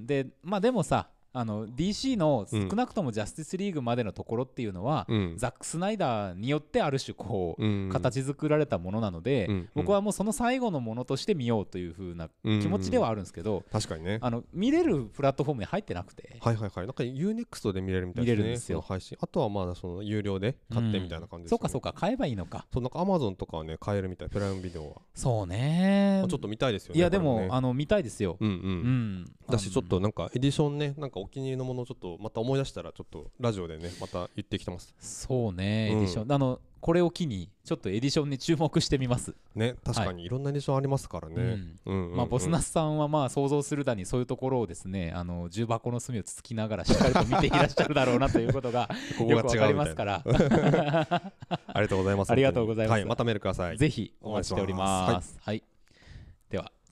[0.06, 14.20] でまあでもさあの DC のうん少なくともジャスティスリーグまでのところっていうのは、うんザック・スナイダーによってある種こう、うん形作られたものなので、うん僕はもうその最後のものとして見ようという風な気持ちではあるんですけど、確かにね。
[14.22, 16.86] あの見れるプラットフォームに入ってなくて、はいはいはい。
[16.86, 18.38] なんか UNEXT で見れるみたいですね。
[18.38, 19.18] 見れるんですよ配信。
[19.20, 21.50] あとはまだその有料で買ってみたいな感じですね。
[21.50, 25.02] そうかそうか買えばいいのかそうなんか Amazon とかはね買えるみたいプライムビデオは。
[25.16, 27.00] そうねまあちょっと見たいですよね。
[27.00, 28.52] いやでも、ねあの見たいですよ、うんう。
[28.52, 34.94] うんんだしちょっとなんかエディションねなんかお気に入りのものをちょっとまた思い出したらちょっとラジオでねまた言ってきてます。
[35.00, 36.00] そうねエうん。
[36.02, 40.30] ディション、あのこれを機にちょっとエディションに注目してみます、ね確かにい。
[40.30, 50.24] ろんなエディションありますからね、まあ、ボスナスさんはまあ想像するだにそういうところをですねあの重箱の隅をつつきながらしっかりと見ていらっしゃるだろうなということがこ こよくわかりますから。
[50.28, 51.32] あ
[51.76, 52.32] りがとうございます。
[52.32, 53.00] ありがとうございます。
[53.00, 53.78] はいまたメールください。
[53.78, 55.38] ぜひお待ちしております。
[55.42, 55.73] はい、では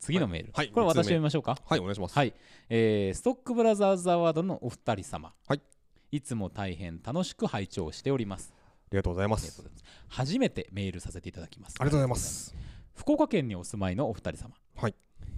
[0.01, 1.57] 次のメール、はいはいこれ私読みましょうか。
[1.65, 2.33] はいお願いしますはい、
[2.69, 5.31] えーストックブラザーズアワードのお二人様。
[5.47, 5.61] はい。
[6.11, 8.51] いつも大変楽しく拝聴しております。
[8.57, 8.61] あ
[8.91, 9.63] りがとうございます。
[10.09, 11.75] 初めてメールさせていただきます。
[11.79, 12.15] ありがとうございま。
[12.15, 12.53] す
[12.95, 14.55] 福岡県にお住まいのお二人様。
[14.75, 14.95] はい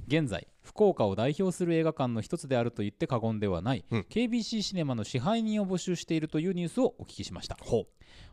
[0.07, 7.85] 現在福岡を代表する映画館の一つであると言って過言ではない、うん KBC シネマの支配人を募集しているというニュースをお聞きしましたほ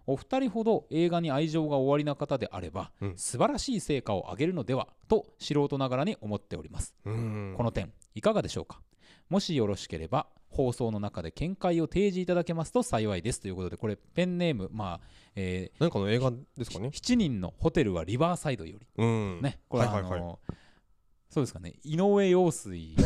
[0.06, 3.16] お二人ほど映画に愛情がおありな方であれば、うん。
[3.16, 8.80] 素晴らしい成果を上げるのではと素人ながらに思っております、この点いかがでしょうか？
[9.28, 13.40] もしよろしければ放送の中で見解を提示いただけますと幸いです。
[13.40, 15.00] ということでこれペンネームまあ、
[15.36, 18.86] え何かの映画ですかーね？7人のホテルはリバーサイドより。
[18.96, 19.40] うん。
[19.40, 20.20] ねこれははいはい
[21.30, 21.74] そうですかね。
[21.84, 22.96] 井上陽水。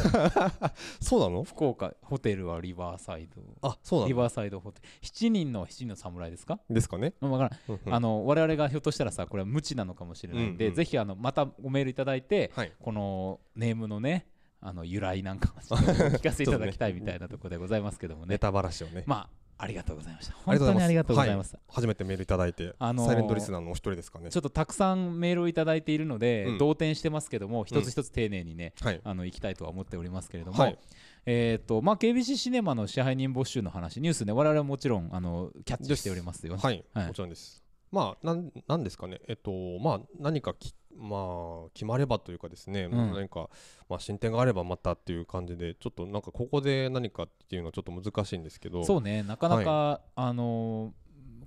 [0.99, 1.45] そうなの？
[1.45, 3.43] 福岡ホテルはリバーサイド。
[3.61, 4.09] あそうなの？
[4.09, 4.89] リバーサイドホテル。
[5.03, 6.59] 7人の7人の侍ですか？
[6.71, 7.13] ですかね。
[7.21, 7.51] わからん。
[7.69, 7.95] うんうん。
[7.95, 12.73] あの我々がひょっとしたらさこれは無知なのかもしれないんで、うんうんぜひあのまたごメールいただいて、はい。
[12.81, 14.27] このネームのね
[14.61, 18.29] あの由来なんかをちょっとお聞かせいただきたいみたいなところでございますけどもね。
[18.31, 19.05] ネタばらしをね。
[19.07, 20.35] まあありがとうございました。
[20.45, 24.31] 本当にありがとうございます、初めてメールいただいて、あのーサイレントリスナーのお一人ですかね。
[24.31, 26.59] ちょっとたくさんメールをいただいているので、うん。
[26.59, 29.01] 動転してますけども一つ一つ丁寧にね、はい。
[29.05, 30.79] あの行きたいとは思っておりますけれども、はい。
[31.27, 37.07] えーとまあ、KBC シネマの支配人募集の話ニュースね我々はもちろんあのキャッチしておりますよ、はい、はい。
[37.07, 37.64] もちろんです
[37.95, 39.21] まあなんなんですかね。
[39.29, 43.13] えっとまあ何かきまあ決まればというかですね、うん。
[43.13, 43.49] 何か
[43.89, 48.85] まあ進展があればまたっていう感じでちょっとなんかここで何かっていうのはちょっと難しいんですけど。
[48.85, 49.23] そうね。
[49.23, 51.04] なかなか、あのー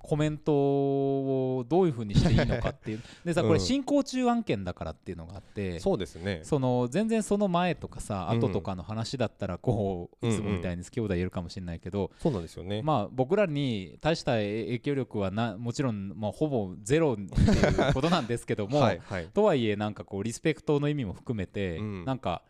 [0.08, 3.02] コメントをどういうふうにしていいのかっていう。
[3.26, 6.42] でさこれうん進行中案件だからっていうのがあって、そうですね。
[6.44, 19.28] その全然その前とかさうん後とかの話だったらこううんいつもみたいに好き放題言えるかもしれないけど、そうなんですよね、まあ僕らに大した影響力はなもちろん、まあ、ほぼゼロっていうことなんですけども、 はいはい。
[19.34, 22.06] とはいえなんかこうリスペクトの意味も含めて、うん。
[22.06, 22.44] なんか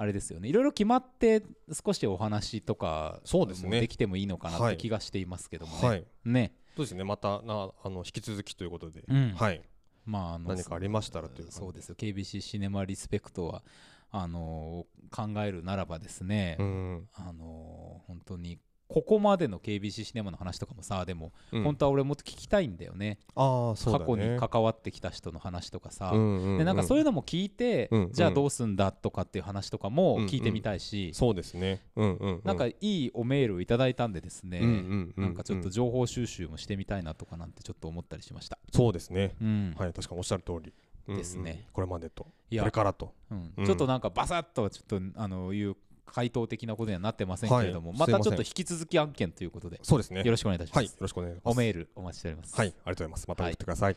[0.00, 0.48] あれですよね。
[0.48, 3.68] いろいろ決まって少しお話とかそうですね。
[3.68, 5.88] もできてもいいのかなっはいて気がしていますけどもね。
[5.88, 6.04] はい。
[6.24, 7.04] ねそうですね。
[7.04, 9.34] またなあの引き続きということで、うん。
[9.36, 9.60] はい。
[10.06, 11.90] まあ、あの何かありましたらというそうです。
[11.90, 13.62] よ KBC シネマリスペクトは
[14.10, 17.08] あの考えるならばですね、うん。
[17.14, 18.58] あの本当に
[18.90, 21.62] ここまでの KBC シネマの話とかもさでも、うん。
[21.62, 23.18] 本当は俺もっと聞きたいんだよね。
[23.34, 26.18] ああそうだ過ね去に関わってきた人の話とかさ、う
[26.54, 31.82] んでなんかそういうののも聞いて、うんじゃあどうすんだとかっていう話とかも聞いてみたいし、そうですね。
[31.96, 32.40] うんうんうん。
[32.44, 38.58] なんかいいおメールをいただいたんでですね、うんうんうんなんかちょっと情報収集もしてみたいなとかなんてちょっと思ったりしました。
[38.72, 39.34] そうですね。
[39.40, 39.74] うん。
[39.76, 40.72] はい確かにおっしゃる通り。
[41.08, 41.16] うんうん。
[41.18, 42.24] ですねこれまでと。
[42.24, 43.12] これからと。
[43.30, 43.52] うん。
[43.56, 43.66] うん。
[43.66, 45.76] ちょっとなんかバサッとはちょっとあのいう
[46.12, 47.98] 回答的なことにはなってませんけれども、はい。
[47.98, 49.78] またちょっと引き続き案件ということで。
[49.82, 50.22] そうですね。
[50.22, 50.76] よろしくお願いいたします。
[50.78, 51.54] はいよろしくお願いします。
[51.54, 52.56] おメールお待ちしております。
[52.56, 53.28] はいありがとうございます。
[53.28, 53.96] また送ってください。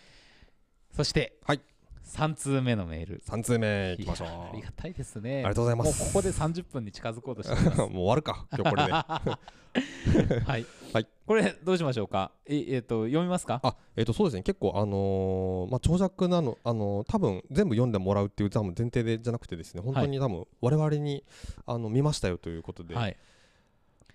[0.96, 1.62] そして、はい
[2.06, 3.22] 3通目のメール。
[3.26, 5.38] 三通目いきましょうありがたいですね。
[5.38, 7.78] ありがとうございますもうここで30分に近づこうとしてます。
[7.80, 8.92] もう終わるか今日これで
[10.46, 10.66] はい。
[10.94, 12.32] はいこれどうしましょうか？
[12.46, 13.60] ええっと読みますか？
[13.64, 21.24] あえっ、とそうですね結構あのーまあ長尺なのあのー多分全部読んでもらうっていう多分前提でじゃなくてですね本当に多分我々に
[21.66, 23.18] あの見ましたよということで、はい。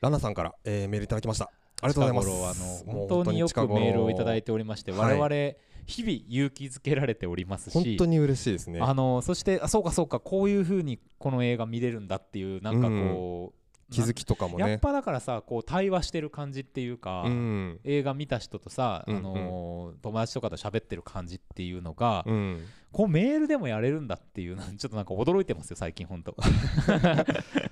[0.01, 2.85] ラナさんから、えーメールいただきましたありがとうございます。
[2.89, 5.19] あの本当によくメールをいただいておりまして、はい。
[5.19, 8.81] 我々日々勇気づけられておりますし、本当に嬉しいですね。
[8.81, 13.58] あのそしてあそうかそうかこういう風にこの映画見れるんだっていうなんかこう、
[13.91, 14.71] 気づきとかもね。
[14.71, 17.81] やっぱだからさこう対話してる感じっていうか、うん。
[17.85, 22.65] 映画見た人とさ、うんあのー友達とかと喋ってる感じっていうのが、うん。
[22.93, 26.35] こうメールでもやれるんだっていうのは ちょっとなんか驚いてますよ最近本当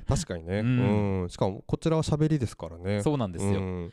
[0.07, 1.29] 確かにね、ううんん。
[1.31, 3.03] しかもこちらは喋りですからね。
[3.03, 3.93] そうなんですよ、うん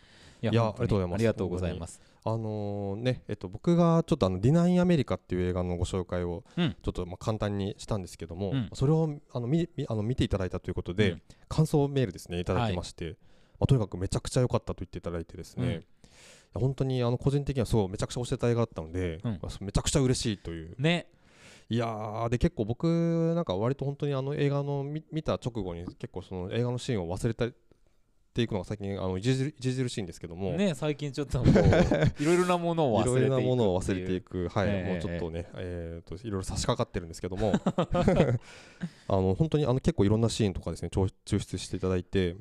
[0.51, 1.15] いいやありがとうございます。
[1.15, 2.01] ありがとうございます。
[2.25, 6.75] あのねえっと僕がちょっとあのディナインアメリカっていう映画のご紹介をうん。
[6.81, 8.69] ちょっとまあ簡単にしたんですけども、うん。
[8.73, 11.21] それをあの見見あの見ていただいたということで、うん。
[11.47, 13.17] 感想メールですねいただきまして、
[13.59, 15.85] まあ、とにかくめちゃくちゃ良かったと言っていただいてですね、
[16.55, 16.61] うん。
[16.61, 19.19] 本当にあの個人的にはそうめちゃくちゃ推してた映画だったので、
[19.61, 20.75] めちゃくちゃ嬉しいという。
[20.77, 21.07] ね。
[21.69, 27.47] いやーで結構僕なんか割と本当にあの映画の見見た直後に結構その映画のシーンを忘れた
[28.33, 34.91] っていくのが最近あの著著しいんですけども、ね最近ちょっとこういろいろなものをいろい忘れていくろなものを忘れていく、はい、ええ。
[34.91, 37.53] もうちょっとね、えー、といろいろ差し掛かってるんですけども、
[39.07, 42.35] あの本当にあの結構いろんなシーンとかですね、抽抽出していただいて、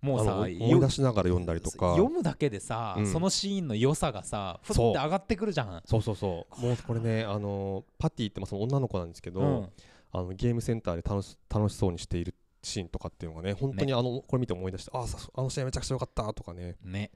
[0.00, 3.06] もうさ思い出しながら読んだりとか、読むだけでさ、うん。
[3.08, 5.82] そのシーンの良さがさふって上がってくるじゃん。
[5.86, 9.68] そうそうそう、もうこれね、あのパティってまあその女の子なんですけど、うん。
[10.14, 17.10] あのゲームセンターで楽し楽しそうにしているシーンとかっていうのがね、本当にあの、これ見て思い出して、あさあの試合めちゃくちゃ良かったとかね、ね。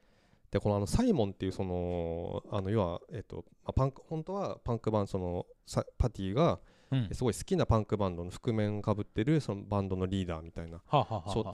[0.51, 6.59] でこのあのサイモンっていうそのあの要はえっとまあパンク本当はパンクバンドそのさパティが
[6.91, 7.09] うん。
[7.11, 10.79] すごい好きなパンクバンドの覆面かぶってるそのバンドのリーダーみたいな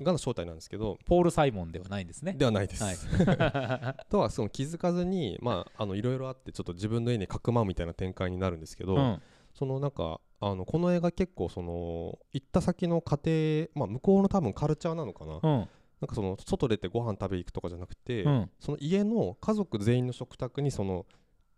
[0.04, 2.34] がの正体なんですけどポール・サイモンではないんですね。
[2.34, 2.84] ではないです。
[2.84, 2.96] はい。
[4.10, 9.22] とはその気づかずにまああのいろいろあってちょっと自分の家にかくまうみたいな展開になるんですけど、うん。
[9.54, 15.42] そのなんかあのこの映画結構その行った先の家庭まあ向こうの多分カルチャーなのかな、うん。
[15.42, 18.50] なんかその外出てご飯食べ行くとかじゃなくて、うん。
[18.60, 21.06] その家の家族全員の食卓にその、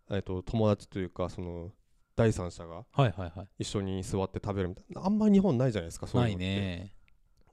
[0.08, 1.72] えっと友達というかその
[2.14, 2.84] 第三者が
[3.58, 5.04] 一緒に座って食べるみたいな。
[5.04, 6.44] あんまり日本ないじゃないですかそういうのって。
[6.44, 6.92] ね。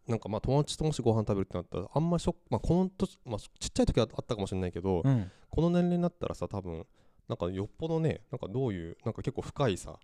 [0.07, 5.31] なんかまあ友達ともしご飯食べるってなったらあんまりしょ、まあ、この年、まあ、ちっちゃい時はあったかもしれないけど、うん。
[5.49, 6.85] この年齢になったらさ多分
[7.27, 9.97] なんかよっぽどねなんかどういうなんか結構深いさ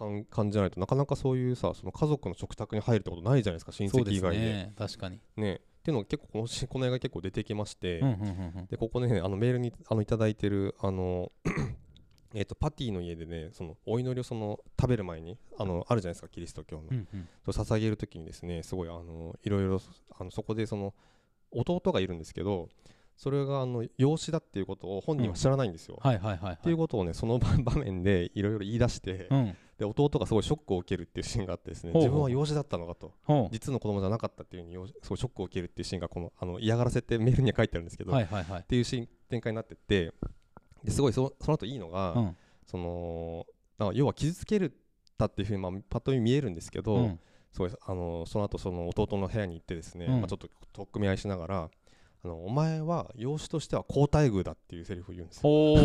[0.00, 4.46] 感感じじゃないとなかなかそういうさその家族の食卓に入るってことないじゃないですか親戚以外でね。
[4.46, 5.16] ね確かに。
[5.16, 11.30] っていうのが結構このし この映画結構出てきまして、うんうんうんでここねあのメールにあのいただいてるあの
[12.34, 17.28] えっとパティの家でねそのお祈りをその食べる前にあのあるじゃないですかキリスト教の、うんうん。
[17.44, 19.80] それ捧げる時にですねすごいあのいろいろ
[20.18, 20.94] あのそこでその
[21.50, 22.68] 弟がいるんですけど
[23.20, 25.98] それがあの養子だっていうことを本人は知らないんですよ。
[26.00, 29.56] はいはいはい、はい、っていうことをねその場場面で いろいろ言い出して、うん。
[29.76, 33.12] で弟がすごいショックを受けるっていうシーンがあってですね自分は養子だったのかと。
[33.24, 38.60] ほ実の子供じゃなかったっていうふうにすごいショックを受けるっていうシーンがこのあの嫌がらせってメールには書いてあるんですけど、うはいはいはい。
[38.62, 40.14] っていうシーン展開になってって
[40.82, 42.36] ですごいそその後いいのが、うん。
[42.64, 43.44] その
[43.92, 44.74] 要は傷つける
[45.18, 47.20] たっていうふうに、まあ、パッと見見えるんですけど、うん。
[47.52, 50.20] すごいあのその後その弟の部屋に行ってですね、うん。
[50.20, 51.70] まあ、ちょっと取っ組み合いしながら
[52.22, 55.76] あのお前は養子としては好待遇だっていうセリフを言うんですよ。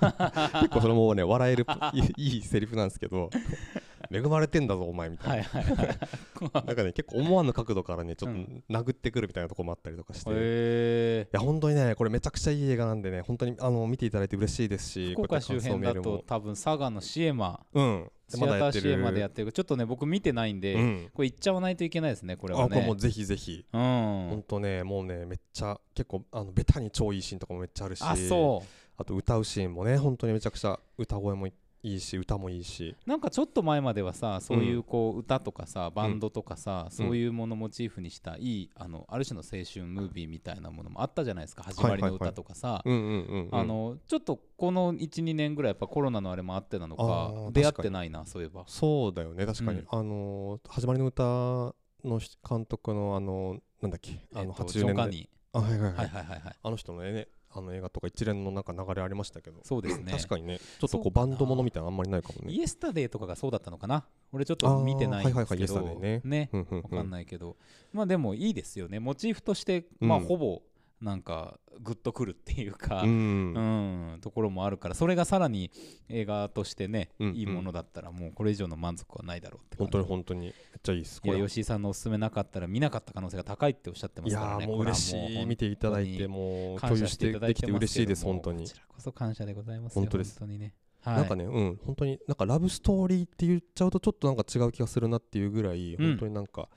[0.60, 3.28] 結構それもね笑えるいいいいセリフなんですけど
[4.10, 5.50] 恵まれてんだぞお前みたいな、
[6.62, 8.64] なんかね結構思わぬ角度からねちょっうん。
[8.68, 17.60] と殴ってくるみたいなところもあったりとかして、いへや本当にねこれめちゃくちゃいい映画なんでね本当にあの見ていただいて嬉しいですし福岡周辺だと多分佐賀のシエマ。
[17.74, 19.52] うんシアターシエマでやっってる。
[19.52, 21.10] ちょっとね僕見てないんで、うん。
[21.14, 22.66] これ行っちゃわないといけないですねこれはね。
[22.66, 23.64] あこれもうぜひぜひ。
[23.72, 23.80] うん。
[23.80, 28.02] 本当ねもうねめっちゃ結構あのベタに超いいシーンとかもめっちゃあるし。
[28.02, 28.68] あそう。
[28.98, 31.52] あと歌うシーンもね本当にめちゃくちゃ歌声もい
[31.94, 32.96] いし歌もいいし。
[33.06, 48.64] なんかちょっと前まではさそういうこう歌とかさバンドとかさ、そういうものモチーフにしたいいあのある種の青春ムービーみたいなものもあったじゃないですか始まりの歌とかさ、ちょっとこの12年ぐらいやっぱコロナのあれもあってなのか出会ってないなそういえば。
[48.66, 49.46] そうだよね。
[49.46, 49.86] 確かに、うん。
[49.90, 54.72] あのー始まりの歌のし監督のあのなんだっけあのえっと80年代。
[54.72, 55.28] ジョンカーニ。
[55.52, 56.56] あはいはいはい、ーはいはいはいはい。
[56.62, 59.60] あの人のねあの映画とか一連のなんか流れありましたけど。
[59.62, 60.12] そうですね。
[60.12, 60.58] 確かにね。
[60.58, 62.52] ちょっとこうバンドものみたいなのあんまりないかもね。
[62.52, 64.04] イエスタデーとかがそうだったのかな？
[64.32, 65.80] 俺ちょっと見てないんですけど。
[65.98, 66.20] ね。
[66.24, 66.82] ねうんうんうん。
[66.82, 67.56] わかんないけど。
[67.92, 69.00] まあでもいいですよね。
[69.00, 70.24] モチーフとしてまあうん。
[70.24, 70.62] ほぼ
[71.00, 75.70] なんかグッとくるっていうかううんんところもあるからそれがさらに
[76.08, 84.62] 映画としてねうんいいものだったらもうこれ以上の満足はないだろうって本当に本当にめっちゃいいですいや吉井さんのおすすめなかったら見なかった可能性が高いっておっしゃってまいすからね。
[84.62, 85.44] やーもう嬉しい。
[85.46, 88.64] 見ていただいてもう共有してできて嬉しいです本当に。
[88.64, 90.38] こちらこそ感謝でございますよ本当です。
[90.38, 90.74] 本当にね。
[91.02, 91.16] はい。
[91.16, 96.06] なんかねうん本当になんかラブストーリーって言っちゃうとちょっとなんか違う気がするなっていうぐらいうん。
[96.12, 96.68] 本当になんか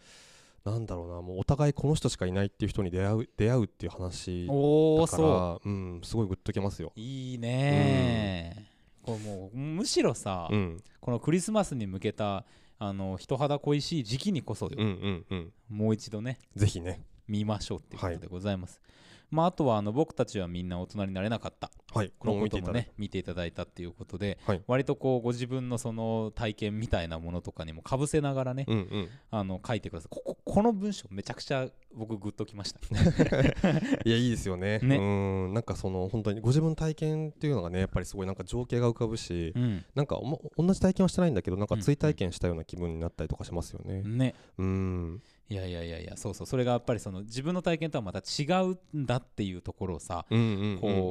[0.71, 4.53] なんだろうなもうお互いこの人しかいないっていう人に出会う出会うっていう話だ
[5.08, 5.69] からう。
[5.69, 6.91] んすごいグッときますよ。
[6.95, 8.67] ういいね
[9.03, 10.84] これもうむしろさうん。
[10.99, 12.45] このクリスマスに向けた
[12.77, 14.73] あの人肌恋しい時期にこそよ。
[14.77, 15.53] うんうんうん。
[15.69, 17.03] もう一度ねぜひね。
[17.29, 18.82] 見ましょうっていうことでございます、
[19.32, 21.72] まああとはあの僕たちはみんな大人になれなかった。
[21.94, 22.12] はい。
[22.18, 24.62] このこともね見ていただいたっていうことで、はい。
[24.68, 29.10] 割とこうご自分のその体験みたいなものとかにもかぶせながらね、うんうん。
[29.32, 30.10] あの書いてください。
[30.10, 32.80] こここの文章めちゃくちゃ僕グッときました
[34.06, 34.80] いやいいですよね。
[34.80, 34.98] ね。
[34.98, 35.02] う
[35.50, 35.54] ん。
[35.54, 39.86] なんかその本当にご自分の体験っていうのがねやっぱりすごいなんか情景が浮かぶしうん。
[39.96, 44.02] なんかおも同じ体験はしてないんだけどなんかうん追体験したような気分になったりとかしますよね。
[44.02, 44.36] ね。
[44.58, 46.48] うんいやいやいやいやそうそう。
[46.48, 50.36] それがやっぱりその自分の体験とはまた違うんだっていうところをさこ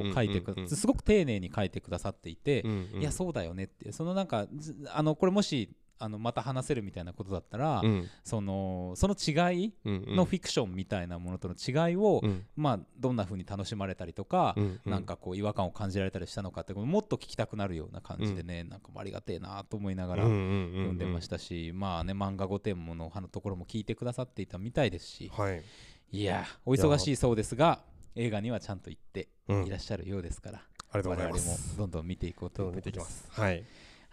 [0.05, 2.63] う書いてくだすごく丁寧に書いてくださっていて、
[2.99, 3.91] いやそうだよねって。
[3.91, 8.09] そのなんかずあのこれもしあのまた話せるみたいなことだったら、うん。
[8.23, 10.15] そのその違いうんうん。
[10.15, 12.45] のフィクションみたいなものとの違いを、うん。
[12.55, 14.91] まあどんな風に楽しまれたりとか、うんうん。
[14.91, 20.71] なんかこう違和感を感じられたりしたのかってもっと聞きたくなるような感じでね、なんかもありがてえなと思いながらうんうんうんうん。
[20.71, 25.63] 読んでましたし、まあね漫画御殿もののところも聞いてくださっていたみたいですしはい。
[26.11, 27.81] いやお忙しいそうですが
[28.15, 31.31] 映画にはちゃんと行ってうんいらっしゃるようですから、我々も
[31.77, 33.25] どんどん見ていこうとどんどん見ていきます。
[33.29, 33.63] はい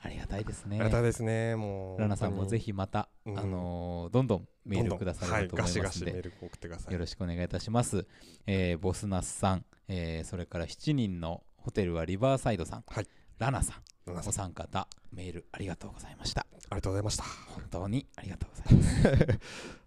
[0.06, 0.76] ありがたいですね。
[0.76, 1.56] ありがたいですね。
[1.56, 3.38] もうラナさんもぜひひまた、うん。
[3.38, 6.16] あのーどんどんメールくださればと思いますので、
[6.92, 8.06] よろしくお願いいたします。
[8.46, 13.06] えーボスナスさん、えーそれから7人のホテルはリバーサイドさん、はい。
[13.38, 14.30] ラナさん、ラナさん。
[14.30, 16.42] お三方、メールありがとうございました。
[16.42, 17.24] ありがとうございました。
[17.24, 18.78] 本当にありがとうござい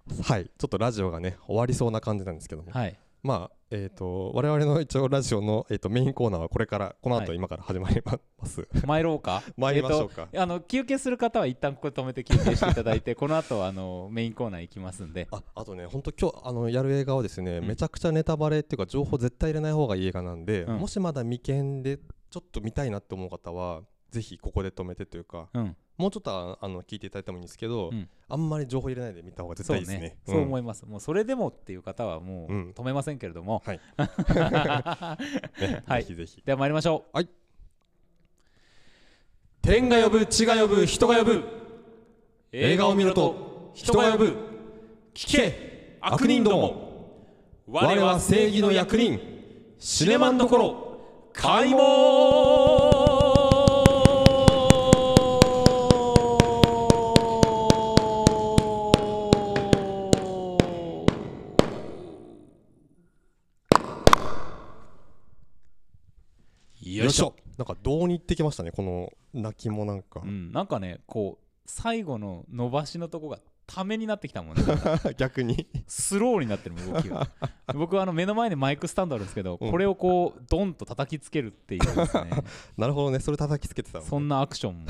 [0.07, 0.23] ます。
[0.31, 0.45] はい。
[0.45, 2.71] ちょっとラジオがね終わりそうな感じなんですけども。
[2.71, 7.35] はい、まあえっと我々の一応ラジオのえっとメインコーナーはこれからこの後はい。
[7.37, 8.67] 今から始まります。
[8.85, 9.43] 参ろうか？
[9.57, 10.27] 参りましょうか。
[10.31, 15.27] えーとあの休憩する方は一旦ここで止めて休憩していただいて、この後あのメインコーナー行きますんで。
[15.31, 17.67] ああとね本当今日あのやる映画はですね、うん。
[17.67, 20.77] めちゃくちゃネタバレっていうか情報絶対入れない方がいい映画なんで、うん。
[20.79, 21.97] もしまだ未見で
[22.29, 23.81] ちょっと見たいなって思う方は
[24.11, 28.07] ぜひここで止めてというかうん、もうちょっとああの聞いていただいてもいいんですけど、うん。
[28.29, 29.99] あんまり情報入れないで見た方が絶対いいですね。
[29.99, 30.17] ね。
[30.25, 30.85] そう思います。
[30.85, 32.71] もうそれでもっていう方はもううん。
[32.71, 33.61] 止めませんけれども。
[33.65, 33.81] はい。
[35.59, 36.03] ねはい。
[36.03, 36.41] ぜひぜひ。
[36.45, 37.27] では参りましょう。
[39.61, 41.43] 天が呼ぶ地が呼ぶ人が呼ぶ。
[42.53, 44.37] 映画を見ろと人が呼ぶ。
[45.13, 46.89] 聞け悪人ども。
[47.67, 49.19] 我は正義の役人。
[49.79, 51.01] シネマンどころ
[51.33, 51.79] 開門
[67.59, 73.37] なんかどうに行ってきましたねこの泣きもなんか、うん、なんかねこう最後の伸ばしのとこが
[73.67, 74.63] ためになってきたもんね。
[75.17, 75.67] 逆に。
[75.85, 77.29] スローになってる動きが。
[77.75, 79.69] 僕はあの目の前にマイクスタンドあるんですけど、うん。
[79.69, 82.31] これをこうドンと叩きつけるっていうですね。
[82.77, 84.09] なるほどねそれ叩きつけてたのね。
[84.09, 84.85] そんなアクションも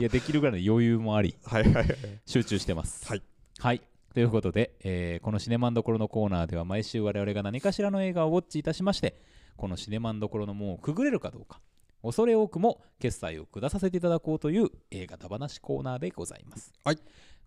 [0.00, 1.86] いやできるぐらいの余裕もありはいはいはい。
[2.26, 3.06] 集中してます。
[3.06, 3.22] はい。
[3.60, 3.82] はい。
[4.14, 9.20] ということで、えーこのシネマンどころのコーナーでは毎週我々が何かしらの映画をウォッチいたしまして
[9.56, 11.60] このシネマンどころの門をくぐれるかどうか
[12.02, 16.72] 恐れ多くも決裁を下させていただこうという映画駄話コーナーでございます。
[16.84, 16.98] はい。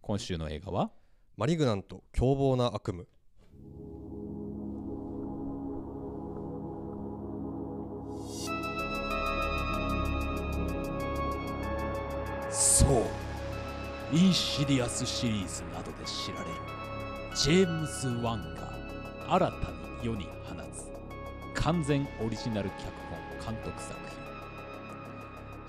[0.01, 0.91] 今週の映画は？
[1.37, 3.05] マリグナント凶暴な悪夢。
[12.51, 13.03] そう。
[14.13, 16.47] インシディアスシリーズなどで知られる
[17.33, 18.73] ジェームズ・ワンが
[19.29, 20.91] 新たに世に放つ
[21.53, 22.91] 完全オリジナル脚
[23.39, 23.95] 本監督作。
[23.95, 24.00] 品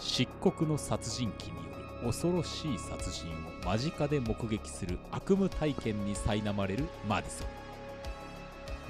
[0.05, 1.63] 漆黒の殺人鬼によ
[2.03, 7.49] る恐ろしい殺人を間近で目撃する悪夢体験に苛まれるマディソン。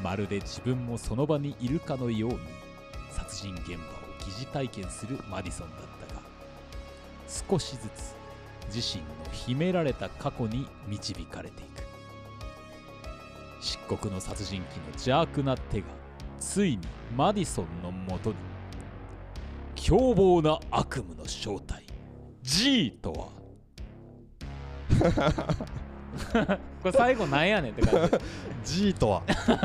[0.03, 2.39] まるで自分もその場にいるかのように
[3.11, 3.77] 殺人現場を
[4.27, 6.23] 疑似体験するマディソンだったが
[7.29, 8.15] 少しずつ
[8.75, 11.83] 自身の秘められた過去に導かれていく。
[13.61, 15.87] 漆黒の殺人鬼の邪悪な手が
[16.41, 16.83] ついに
[17.17, 18.52] マディソンのもとに。
[19.83, 21.85] 凶暴な悪夢の正体。
[22.45, 23.29] G とは？
[26.83, 28.09] これ最後なんやねんって感
[28.65, 29.23] G とは？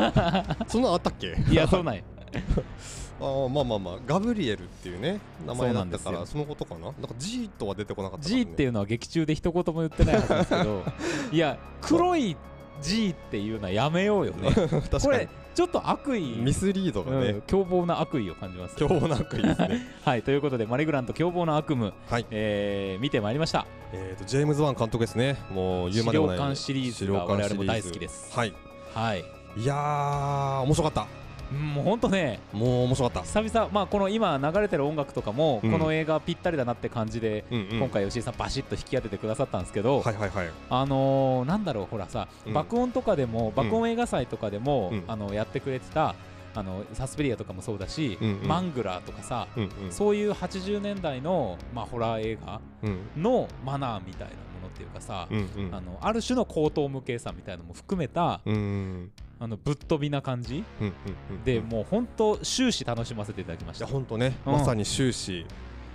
[0.67, 1.35] そんなのあったっけ？
[1.45, 2.01] じいやそうなんや。
[3.21, 3.97] あーまあまあまあ。
[4.07, 6.85] ガブリエルっていうね名前だったからそのことかな？
[6.85, 10.83] なんか G とは出てこなかったから G ねっていうのは劇中で一言も言ってないはずですけど
[11.31, 12.35] いや黒い
[12.81, 14.49] G っていうのはやめようよね。
[14.51, 16.35] 確これかにちょっと悪意。
[16.37, 18.75] ミスリードがね、うん凶暴な悪意を感じます。
[18.75, 19.87] 凶暴な悪意ですね。
[20.05, 22.27] はいということでマリグラント凶暴な悪夢、はい。
[22.29, 23.65] えー見てまいりました。
[23.91, 25.35] えーとジェームズ・ワン監督ですね。
[25.49, 28.31] もう言うまでもない資料館シリーズが我々も大好きです。
[28.37, 28.53] はい。
[28.93, 29.25] はい。
[29.57, 31.01] いやー面白かった。
[31.01, 33.41] うんもうほんとねもう面白かった。
[33.41, 35.71] 久々まあこの今流れてる音楽とかも、うん。
[35.71, 40.49] この映画ぴったりだなって感じで、今回吉井さんバシッと引き当ててくださったんですけど、はいはいはい。
[40.69, 42.53] あのーなんだろうほらさ、うん。
[42.53, 45.03] 爆音とかでも爆音映画祭とかでも、うん。
[45.07, 46.15] あのやってくれてた
[46.55, 52.99] あのサスペリアとかもそうだし、マングラーとかさ、うんそういう80年代の、まあ、ホラー映画うん。
[53.21, 60.93] のマナーみたいなものっていうかさ、あのある種の高等無形さみたいなのも含めた、うんうんあのぶっ飛びな感じうんうん
[61.31, 63.93] うんで、もう本当終始楽しませていただきましいやた。
[63.93, 64.53] 本当ね、うん。
[64.53, 65.45] まさに終始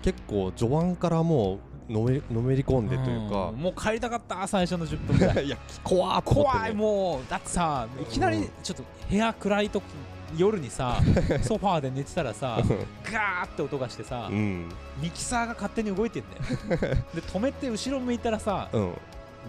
[0.02, 3.50] 結構序盤からもうのめのめり込んでというか。
[3.50, 5.46] ん、もう帰りたかった最初の10分ぐらい。
[5.46, 6.58] いや怖ーと思ってね。
[6.58, 9.82] 怖いもうだってさいきなりちょっと部屋暗い時
[10.36, 10.98] 夜にさ
[11.42, 12.58] ソファーで寝てたらさ
[13.04, 14.68] ガーって音がしてさうん。
[15.00, 16.78] ミキサーが勝手に動いてんだよ。
[17.14, 18.94] で止めて後ろ向いたらさうん。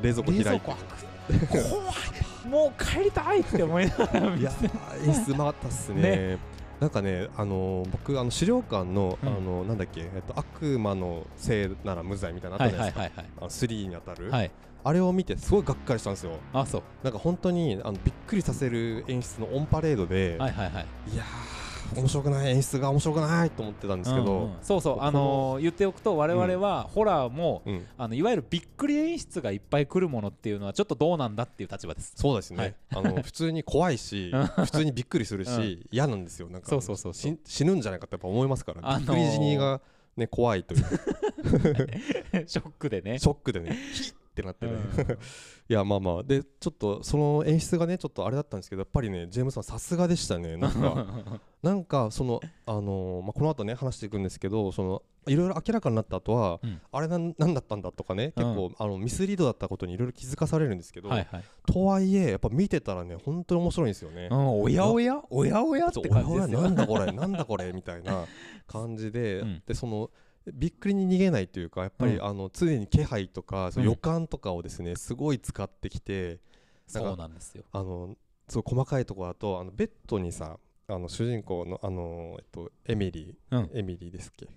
[0.01, 0.65] 冷蔵庫冷蔵開いて。
[0.65, 1.12] 庫開く
[2.49, 6.01] もう帰りたいって思いながらいやー演出うまかったっすね。
[6.01, 6.38] ね。
[6.80, 9.30] なんかね、あのー僕あの資料館の、うん。
[9.30, 14.51] あのなんだっけ、えっと、悪魔のせいなら無罪みたいなのあはいったじゃないですか、はいはいはいあの3にあたる、はい。
[14.86, 16.34] あれを見てすごいがっかりしたんですよ。
[16.51, 16.84] あそう。
[17.03, 20.86] なんか本当にあのびっくりさせる演出のオンパレードで、はいはいはい。
[21.13, 21.62] い、やー
[22.01, 24.57] 面白くない演出が面白くないと思ってたんですけど、うんうん。
[24.61, 25.01] そうそう。
[25.01, 27.85] あのー言っておくと我々はホラーもうん。
[27.97, 32.13] あのいわゆるびっくり演出がいっぱい来るものっていうのはちょっとどうなんだっていう立場です。
[32.15, 32.75] そうですね、はい。
[32.89, 36.49] あの普通に怖いしうん 普通にびっくりするし、嫌なんですよ。
[36.49, 37.33] なんかそうそうそうそう。
[37.33, 39.81] し死ぬんじゃないかってやっぱ思いますから、あのーびっくり死にが、
[40.17, 40.83] ね、怖いという。
[42.47, 43.19] ショックでね。
[43.19, 43.77] ショックでね
[44.34, 44.79] ってなってね、うん。
[45.69, 46.23] いやまあまあ。
[46.23, 50.57] でちょっとその演出がねちょっとあれだったんですけどやっぱりねジェームズさんさすがでしたね。
[50.57, 51.05] なんか
[51.61, 61.43] なんかそのあのーまあ、この後ね話していくんですけどそのいろいろ明らかになった後は、うんあれなんなんだったんだとかね結構、あのミスリードだったことにいろいろ気づかされるんですけど、はいはい。
[61.65, 64.27] とはいえやっぱ見てたらね本当に面白いんですよね。
[64.29, 64.61] うん。
[64.61, 65.21] おやおや？
[65.29, 65.88] おやおや？
[65.88, 66.61] って感じですよ。
[66.61, 67.11] なんだこれ？
[67.11, 67.71] なんだこれ？
[67.71, 68.25] みたいな
[68.67, 69.63] 感じで、うん。
[69.65, 70.11] でその
[70.51, 72.25] びっくりに逃げないというかやっぱり、うん。
[72.25, 73.91] あの常に気配とか、そのうん。
[73.91, 76.39] 予感とかをですねすごい使ってきて
[76.87, 77.63] そうなんですよ。
[77.71, 78.15] あの
[78.47, 83.69] すごい細かいところだとあのベッドにさあの主人公のあの、えっと、エミリー、うん。
[83.73, 84.47] エミリーですっけ、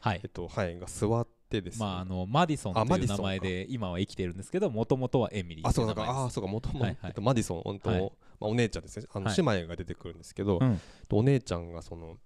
[0.00, 0.20] はい。
[0.22, 6.98] えっとはい、が座ってですね、まああのマディソンという名前で今は生きてるんですけどもともとはエミリーあそうかあそうか元々、はいはい。
[7.04, 8.00] えっと、マディソン本当、はい。
[8.40, 9.06] まあ、お姉ちゃんですね。
[9.12, 9.36] あの、はい。
[9.36, 10.80] 姉妹が出てくるんですけど、うん。
[11.10, 12.18] お姉ちゃんがその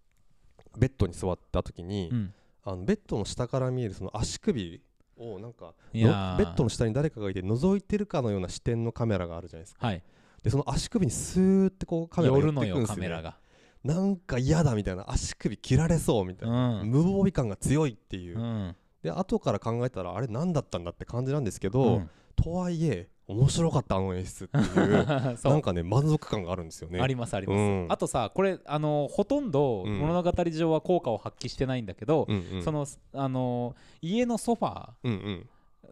[0.77, 2.35] ベッドに座った時に、うん
[2.65, 4.83] あのベッドの下から見えるその足首
[5.17, 9.87] をなんかベッドの下に誰かがいて覗いてるかのような視点のカメラがあるじゃないですか。
[9.87, 10.03] はい。
[10.43, 13.37] でその足首にスーってこうカメラが寄ってくるんですよ、ね、カメラが。
[13.85, 15.11] なんか嫌だみたいな。
[15.11, 16.91] 足首切られそうみたいな、うん。
[16.91, 18.77] 無防備感が強いっていう、うん。
[19.03, 22.11] で後から考えたらあれ何だったんだって感じなんですけど、うん。
[22.37, 25.07] とはいえ面白かったあの演出っていう。
[25.43, 27.01] なんかね満足感があるんですよね。
[27.01, 27.87] ありますあります、うん。
[27.89, 29.99] あとさこれあのほとんどうん。
[29.99, 32.63] 物語上は効果を発揮してないんだけど、うんうん。
[32.63, 35.19] そのあの家のソファうんうん。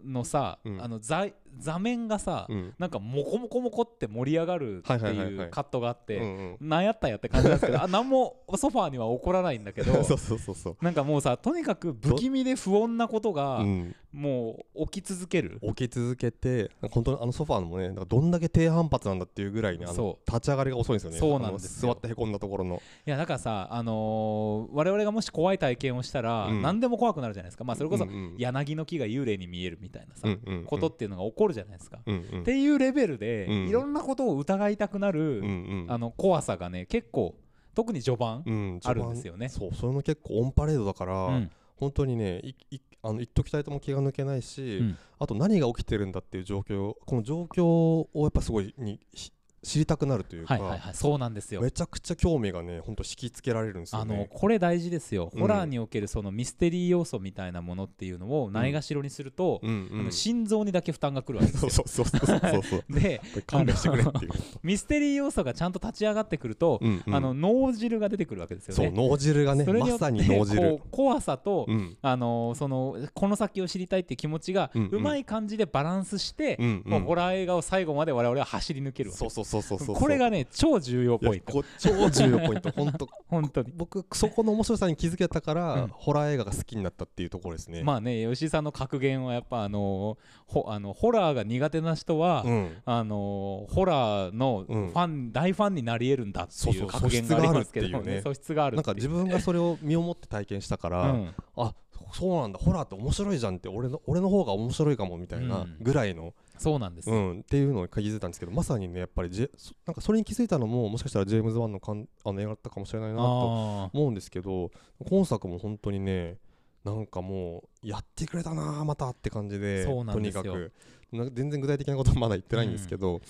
[0.05, 0.83] ーのさ、うん。
[0.83, 1.27] あの座
[1.57, 2.75] 座面がさ、うん。
[2.79, 6.69] なんかモコモコモコって盛り上がるってはいうカットがあって、うんうん。
[6.69, 10.77] なんやったんやって感じなんですけどあ何もソファーには起こらないんだけど そうそうそうそう。
[10.81, 21.19] なんかもうさとにかく不気味で不穏なことがうん、もう起き続ける、起き続けて本当にあのソファーもねどんだけ低反発なんだっていうぐらいにあのそ立ち上がりが遅いんですよね。
[21.19, 22.81] そうなんです座ってへこんだところの。
[23.07, 26.63] いやだからさ、あのー我々がもし怖い体験をしたら、うん。
[26.63, 30.65] 何でも怖くなるじゃないですか、まあ、それこそうんうん柳の木が幽霊に見えるみたいなさ、うんうんうん。
[30.65, 32.01] ことっていうのが起こるじゃないですか。
[32.05, 32.41] うんうん。
[32.41, 33.69] っていうレベルで、うん。
[33.69, 35.87] いろんなことを疑いたくなる、うんうん。
[35.89, 37.37] あの怖さがね結構
[37.75, 39.49] 特に序盤、うんあるんですよね。
[39.49, 41.51] そうそれの結構オンパレードだから、うん。
[41.77, 44.99] 本当にねいいあの言っときたいとも気が抜けないし、うん。
[45.19, 49.33] あと何が起きてるんだっていう状況この状況をやっぱすごいにし
[49.63, 50.95] 知りたくなるというか、はいはいはい。
[50.95, 51.61] そうなんですよ。
[51.61, 54.29] めちゃくちゃ興味がね本当引きつけられるんですよあのね。
[54.33, 55.41] これ大事ですよ、うん。
[55.41, 61.71] ホラーにおけるそのミステリー要素みたいなものっていうのをないがしろにすると、うん心臓にだけ負担がくるわけですよ。
[61.71, 62.63] そうそうそうそう。
[62.63, 64.31] そうで勘弁してくれっていう、
[64.63, 67.15] ミステリー要素がちゃんと立ち上がってくると、うんうん。
[67.15, 68.87] あの脳汁が出てくるわけですよね。
[68.87, 70.79] そう脳汁がねそれによってまさに脳汁。
[70.91, 71.97] 怖さと、うん。
[72.01, 74.89] あのそのこの先を知りたいっていう気持ちがうんうん。
[74.93, 76.91] うまい感じでバランスして、うんうん。
[76.91, 81.53] もうホラー映画を最後まで我々は走り抜けるわけそうそうそうそうそうこれがね超重要ポイント。
[81.55, 82.71] こ超重要ポイント。
[82.71, 83.09] 本当。
[83.29, 83.73] 本当に。
[83.75, 85.89] 僕そこの面白さに気づけたから、うん。
[85.89, 87.83] ホラー映画が好きになったっていうところですね。
[87.83, 92.77] まあね吉井さんの格言はやっぱあのほあのホラーが苦手な人は、うん。
[92.85, 94.89] あのホラーのフうん。
[94.91, 98.19] ァン、大ファンになり得るんだっていう格言がありますけどもね。
[98.19, 101.35] 素素質があるなんか自分がそれを身をもって体験したから、うん。
[101.57, 101.75] あ
[102.13, 105.77] そうなんだホラーって面白いじゃんって俺の俺の方が面白いかもみたいなうん。
[105.81, 107.09] ぐらいの、そうなんです。
[107.09, 114.71] よ、うんっていうのを気づいたんですけどまさにねやっぱりジェそなんかそれに気づいたのももしかしたらジェームズ・ワンのかんあの映画だったかもしれないなとあ思うんですけど
[115.09, 116.39] 今作も本当にね
[116.85, 120.73] なんかもうやってくれたなまたって感じでとにかく。
[121.13, 123.23] な全然具体的なことはまだ言ってないんですけど、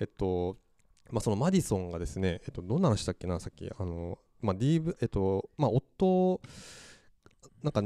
[0.00, 0.56] えっと
[1.10, 6.40] まあそのマディソンがですねえっとどんな話したっけなさっきあのまあ DV えっとまあ夫
[7.62, 7.82] なんか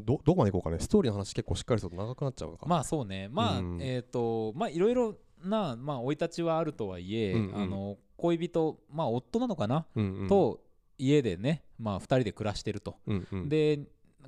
[0.00, 0.78] どどこまでいこうかね。
[0.78, 2.66] ストーリーの話結構しっかりすると長くなっちゃうのか。
[2.66, 3.28] まあそうね。
[3.30, 3.78] まあ、うん。
[3.80, 7.62] えっ、とまあいろいろなまあ生い立ちはあるとはいえ、うんうん。
[7.62, 10.28] あの恋人まあ夫なのかな、うんうん。
[10.28, 10.60] と
[10.98, 13.48] 家でねまあ2人で暮らしてると、うんうん。
[13.48, 13.80] で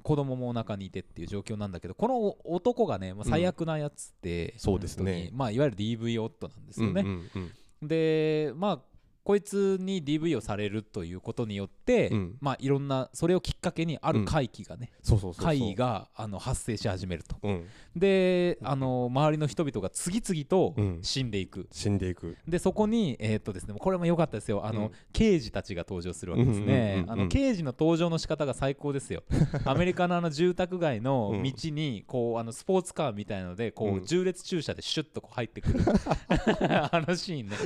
[0.02, 5.30] 子供もお腹にいてっていう状況なんだけどこの男がね、まあ、最悪なやつで、そうですね。
[5.32, 7.50] まあいわゆる DV 夫なんですよね、うんうん
[7.82, 7.88] うん。
[7.88, 8.94] でまあ
[9.24, 12.36] こいつに DV をされるということによって、うん。
[12.40, 15.44] まあいろんなそれをきっかけにある怪奇がね、そうそうそうそう。
[15.44, 17.36] 怪異があの発生し始めると。
[17.42, 17.66] うん。
[17.96, 20.98] であの周りの人々が次々とうん。
[21.02, 22.36] 死んでいく、死んでいく。
[22.48, 24.64] でそこにえーっとですねこれも良かったですよ。
[24.64, 24.90] あの、うん。
[25.12, 29.22] 刑事たちが登場するわけですね、あの刑事の登場の仕方が最高ですよ。
[29.64, 31.42] アメリカのあの住宅街のうん。
[31.42, 34.00] 道にこうあのスポーツカーみたいのでこう、うん。
[34.02, 35.80] 縦列駐車でシュッとこう入ってくる。
[36.90, 37.56] あのシーンね。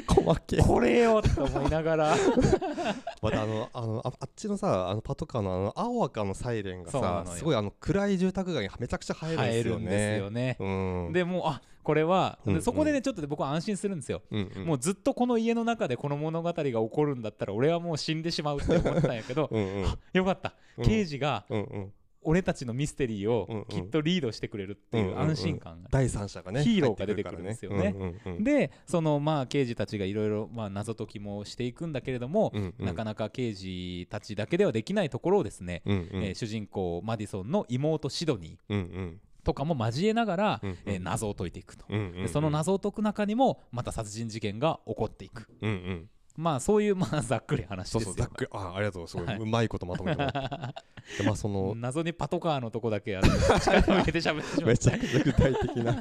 [0.62, 2.16] これよって思いながら。
[3.22, 10.18] またあのあのああっちのさあのパトカーのあの青赤のサイレンがさすごいあの暗い住宅街にめちゃくちゃ映えるんですよ入るんですね。
[10.18, 20.54] よね、うん、でもうあこれは、うんうんでそこでねちょっとで僕は安心するんですよ、うんうん、もうずっとこの家の中でこの物語が起こるんだったら俺はもう死んでしまうって思ってたんやけどうんよかった。
[20.76, 20.84] うん。
[20.84, 21.92] 刑事がうんうん
[22.28, 25.88] 俺たちのミステリーをきっとリードしてくれるっていう安心感が。
[25.90, 27.94] 第三者がねヒーローが出てくるんですよね。
[28.38, 32.86] でそのまあ刑事たちがいろいろまあ謎解きもしていくんだけれども、うんうんうん。
[32.86, 36.22] なかなか刑事たちだけではできないところをですね、うんうん。
[36.22, 39.20] えー主人公マディソンの妹シドニーうんうん。
[39.42, 40.76] とかも交えながら、うんうん。
[40.84, 42.12] えー謎を解いていくと、うんうんうん。
[42.24, 45.48] でその謎を解く中にもまた殺人事件が起こっていく。
[45.62, 49.38] うんうんまあそういうまあ ざっくり話そうですよそうざっくりあありがとうすごい、はい。
[49.38, 50.30] うまいことまとめてで
[51.24, 53.26] まあその 謎にパトカーのとこだけあの
[53.58, 56.00] 力を入れて喋ってしまっめちゃくちゃ具体的な。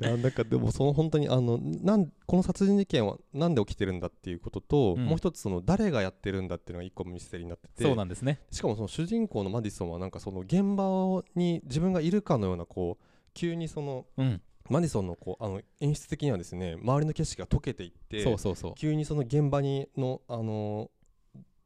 [0.00, 5.04] いやなんかでもその本当にあのなんこの殺人事件はなんで起きてるんだっていうことと、うん。
[5.04, 7.82] もう一つその誰がやってるんだっていうのが一個ミステリーになってて。
[7.82, 8.40] そうなんですね。
[8.50, 13.04] しかもその主人公のマディソンはなんかその現場に自分がいるかのようなこう
[13.34, 18.74] 急にそのうんマディソンのこうあの演出的にはですね周りの景色が溶けていってそうそうそう。
[18.74, 20.90] 急にその現場にのあの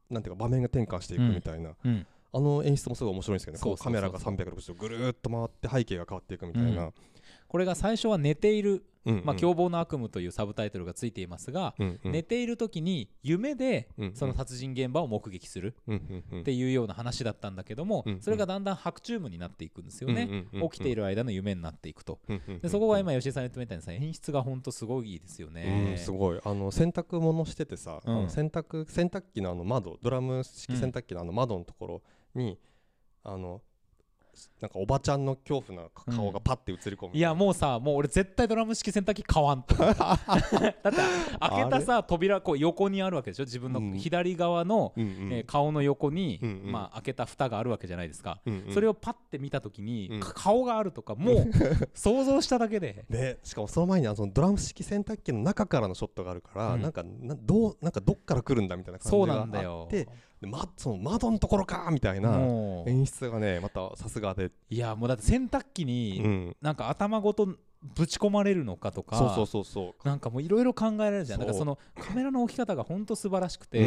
[0.09, 2.05] なんていうか場面が転換していくみたいな、うん。
[2.31, 3.77] あの演出もすごい面白いんですけどね。
[3.79, 6.91] カメラが360度ぐるーっと回って背景が変わっていくみたいな、
[7.49, 9.21] これが最初は寝ている、うんうん。
[9.25, 22.19] まあ、凶暴な悪夢というサブタイトルがついていますが、うんうん寝ている時に夢でその殺人現場を目撃するっていうような話だったんだけども、それがだんだん白チュームになっていくんですよね、起きている間の夢になっていくと。
[22.61, 26.39] でそこが今吉井さん言ったみたいにさ演出がほんとすごいですよね、うん、すごい。
[26.43, 28.29] あの洗濯物しててさ、うん。
[28.29, 32.01] 洗濯洗濯機のあの窓ドラム式洗濯機のあの窓のところ
[32.35, 32.59] に、
[33.23, 33.61] あの
[34.61, 39.75] なんかおばちゃんの恐怖な顔がパッて映り込む、いやもうさもう俺絶対ドラム式洗濯機買わんと。
[39.83, 40.73] だって
[41.39, 43.43] 開けたさ扉こう横にあるわけでしょ？
[43.43, 43.93] 自分のうん。
[43.97, 45.33] 左側の、うんうん。
[45.33, 46.71] えー顔の横に、うんうん。
[46.71, 48.73] まあ、開けた蓋があるわけじゃないですか、うんうん。
[48.73, 50.19] それをパッて見た時に、うん。
[50.19, 51.49] か顔があるとかもう
[51.93, 53.05] 想像しただけで。
[53.09, 56.81] でしかもその前にあのドラム式洗濯機の中からのショットがあるから、うん。
[56.81, 59.85] なんかなどうなんかどっから来るんだみたいな感じそうがあなんだよ。
[59.87, 60.11] ってで、
[60.41, 62.37] ま、その窓のところかみたいな
[62.85, 70.07] 演出がねまたさすがで、いやもうだって洗濯機うにん、なんか頭ごとぶち込まれるのかとか、そうそうそうそう。
[70.07, 71.39] なんかもういろいろ考えられるじゃん。
[71.39, 73.85] だからそのカメラの置き方がほんと素晴らしくて、うん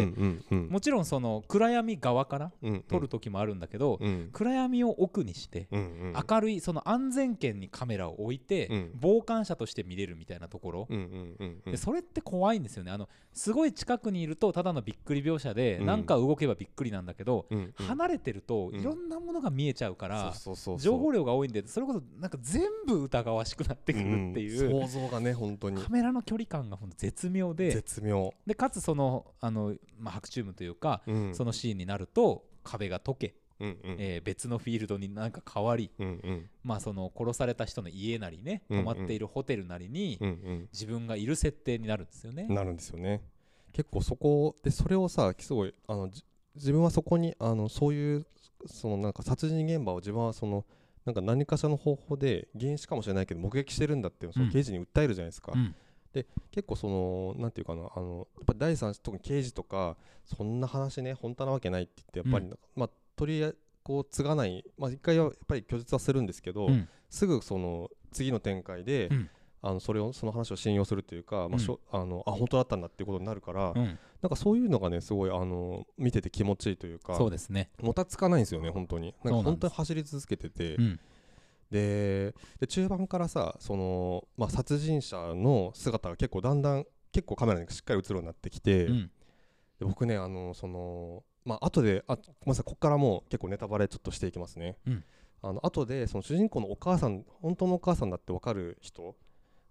[0.50, 0.68] うんうん。
[0.70, 2.82] もちろんその暗闇側からうん。
[2.88, 4.30] 撮る時もあるんだけど、うん。
[4.32, 6.14] 暗闇を奥にして、うんうん。
[6.28, 8.98] 明るいその安全圏にカメラを置いて、うん。
[9.02, 11.72] 傍観者として見れるみたいなところ、うんうんうんうん。
[11.72, 12.92] でそれって怖いんですよね。
[12.92, 15.86] あのすごい近くにいるとただのびっくり描写で、うん。
[15.86, 17.86] なんか動けばびっくりなんだけど、うんうん。
[17.86, 18.80] 離れてるとうん。
[18.80, 20.32] いろんなものが見えちゃうから、
[20.78, 25.82] 情報量が多いんでそれこそなんか全部疑わしくなってくるっていう、うん想像がね本当に。
[25.82, 31.34] カメラの距離感がほんと絶妙で絶妙、でかつそのあの、まあ、白チュームというか、うん。
[31.34, 33.96] そのシーンになると壁が溶け、うんうん。
[33.98, 36.50] えー別のフィールドになんか変わり、うんうん。
[36.62, 38.84] まあ、その殺された人の家なりねうんうん。
[38.84, 42.46] 泊まっているホテルなりにうん自分がいる設定になるんですよね。
[42.48, 43.22] うんなるんですよね。
[43.72, 46.24] 結構そこでそれをさすごいあのじ
[46.54, 48.26] 自分はそこにあのそういう
[48.66, 50.64] そのなんか殺人現場を自分はその
[51.04, 54.52] なんか何かしらの方法で原始かもしれないけど目撃してるんだってそのうん。
[54.52, 55.74] 刑事に訴えるじゃないですか、うん。
[56.50, 66.88] 結構そのなんていうかなあのやっぱ第三者特に刑事とかそんな話ね本当なわけないって言ってやっぱりなんか、まあ取りあこう継がないまあ一回はやっぱり拒絶はするんですけど、うん。
[67.10, 69.30] すぐその次の展開で、うん
[69.64, 73.98] あのそれをその話を信用するというか、まあしょあのあ本当だったんだっていうことになるから、うん。
[74.20, 77.70] なんかそういうのがねすごいあの見てて気持ちいいというかそうですね。
[77.80, 79.14] もたつかないんですよね本当に。
[79.24, 81.00] なんか本当に走り続けてて、うん。
[81.70, 89.10] でで中盤からさその、まあ、殺人者の姿が結構だんだん結構カメラにしっかり映るようになってきて、うん。
[89.78, 95.04] で僕ねあのそのまあ後であごめんなさいここからもう結構ネタバレちょっとしていきますね、うん。
[95.40, 99.16] あの後でその主人公のお母さん本当のお母さんだって分かる人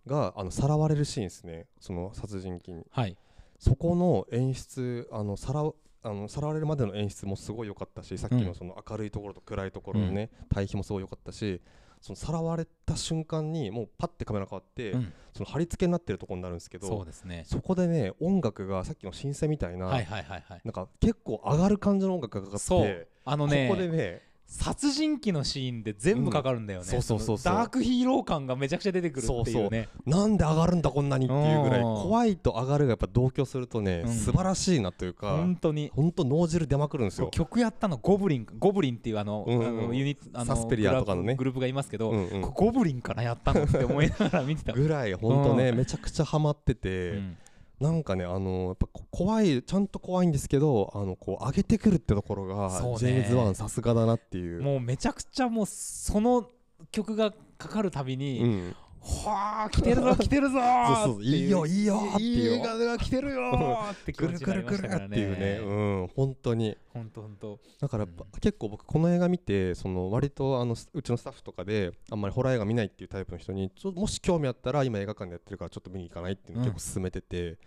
[0.08, 1.68] があのさらわれるシーンですね。
[1.80, 2.86] その殺人鬼に。
[2.92, 3.18] はい。
[3.60, 5.62] そこの演出あのさら
[6.04, 8.46] あのさらわれるまでの演出もすごい良かったしさっきうん。
[8.46, 11.62] のその明るいところと暗いところのね、対比もすごい良かったし
[12.02, 15.14] そのさらわれた瞬間にもうパッてカメラ変わって、うん。
[15.34, 17.44] その貼り付けになってるところになるんですけどそうですね。
[17.46, 20.62] そこでね音楽がさっきの新鮮みたいな、はいはいはいはい。
[20.66, 23.08] なんか結構上がる感じの音楽がかかってそう。
[23.24, 27.02] あのねここでね殺人鬼のシーンで全部かかるんだよね、うん。
[27.02, 29.88] そうそうそうダークヒーロー感がめちゃくちゃ出てくるっていうね。
[30.06, 31.80] なんで上がるんだこんなにっていうぐらい。
[31.80, 31.86] うん。
[31.86, 34.14] 怖いと上がるがやっぱ同居するとね、うん。
[34.14, 35.90] 素晴らしいなというか本当に。
[35.96, 37.30] 本当脳汁出まくるんですよ。
[37.32, 39.68] 曲やったのゴブリンゴブリンっていうあの,、うんうん。
[39.68, 41.36] あのユニットあのサスペリアとかのね。
[41.36, 42.42] グループがいますけど、うんうん。
[42.42, 47.38] こゴブリンかなやったのって思いながら見てた、ぐらい本当ね、うんめちゃくちゃハマってて、うん
[47.82, 54.62] なんかねあのやっぱこ怖いちゃんと怖いんですけどあのこう上げてくるってところが、ねジェームズ・ワンさすがだなっていう。
[54.62, 56.48] もうめちゃくちゃもうその
[56.92, 62.52] 曲がかかるたびに、うん、はあ来てるぞ 来てるぞーそうそういいよいいよっていう。
[62.52, 65.74] いい映画が来てるよーって気く持ちになりるくるくるましたからっていうね、ねう
[66.04, 66.78] ん、本当に。
[66.94, 68.12] ほんとほんとだからうん。
[68.40, 76.74] 結構僕この映画見てその割とあのうちのスタッフとかであんまりホラー映画見ないっていうタイプの人にちょもし興味あったら今映画館でやってるからちょっと見に行かないっていうのをうん。
[76.74, 77.58] 結構勧めてて、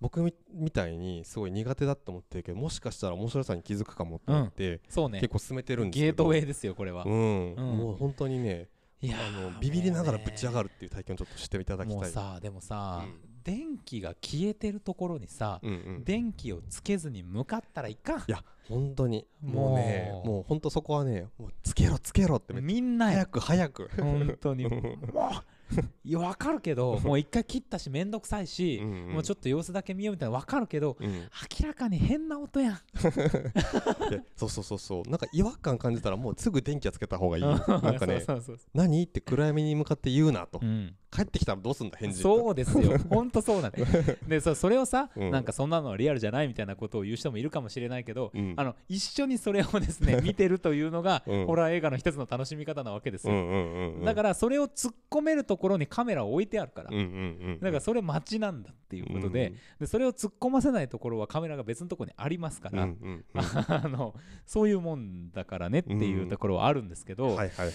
[0.00, 5.20] 僕みみたいにすごい苦手だと思ってるけどもしかしたら面白さに気づくかもって思って、そうね。
[5.20, 6.24] 結構勧めてるんですけど。
[6.24, 7.54] ゲートウェイですよこれは、うん。
[7.54, 7.78] うん。
[7.78, 8.68] もう本当にね
[9.00, 11.96] いやあーのビビりながらぶち上がるるっていう体験をちょっとしていただきたい。
[11.96, 13.14] もうさでもさ、うん。
[13.44, 18.18] 電気が消えてるところにさ、うんうん電気をつけずに向かったらいかん。
[18.20, 19.26] いや本当に。
[19.42, 19.76] もう。
[19.76, 23.90] ねもう本当そこはねもうつけろつけろってみんな早く早く。
[23.98, 24.64] 本当に。
[24.64, 24.72] う ん
[25.12, 25.53] もう
[26.04, 29.12] いや分かるけどもう一回切ったしめんどくさいし、うんうん。
[29.14, 31.10] もうちょっと様子だけ見ようみたいな分かるけどうん。
[31.60, 32.78] 明らかに変な音やん。
[34.10, 35.10] でそうそうそうそう。
[35.10, 38.22] なんか違和感感じたらもうすぐ電気はつけた方がいいなんかね
[38.74, 39.02] 何？
[39.04, 40.60] って暗闇に向かって言うなと。
[40.62, 42.98] うん帰ってきたらどうすんだ返事そうですよ。
[43.08, 43.84] 本当そうなん で
[44.26, 45.30] でそそれをさ、うん。
[45.30, 48.54] なんかそんなのはリアルじゃないみたいなことを言う人もいるかもしれないけど、うん。
[48.56, 51.46] あの一緒にそれをですね 見てるというのが、うん。
[51.46, 54.04] ホラー映画の一つの楽しみ方なわけですよ、うんうんうんうん。
[54.04, 57.06] だからそれを突っ込めるところにカメラを置いてあるから、うんうんう
[57.52, 63.42] んだからそれ待ちなんだっていうことで,、でそれを突っ込ませないところはカメラが別のところにありますかうんうら、んうんうん。
[63.68, 67.70] あのそういうもんだからねっていうところはあるんですけど、はいはいはい。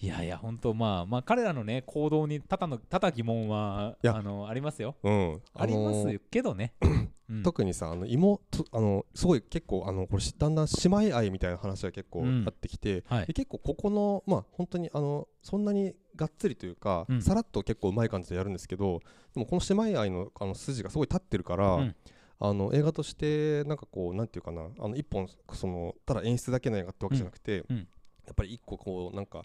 [0.00, 4.16] いやいや本当まあまあ彼らのね行動に多々の多々疑問はいや。
[4.16, 4.96] あのありますよ。
[5.02, 5.42] うん。
[5.54, 6.74] ありますけどね、
[7.28, 7.42] うん。
[7.42, 12.44] 特にさあの妹あのすごい結構あのこれだんだん姉妹愛みたいな話が結構うん。
[12.46, 13.26] あってきて、はい。
[13.26, 17.22] で結構ここのまあ本当にあのそんなにがっつりというか、うん。
[17.22, 19.00] さらっと結構うまい感じでやるんですけど
[19.34, 21.96] でもこの姉妹愛のあの筋がすごい立ってるから、うん。
[22.40, 27.76] あの映画としてなんかこうなんていうかなあの一本そのただ演出だけの映画ってわけじゃなくて、うん。
[27.76, 27.88] うん。
[28.26, 29.44] やっぱり一個こうなんか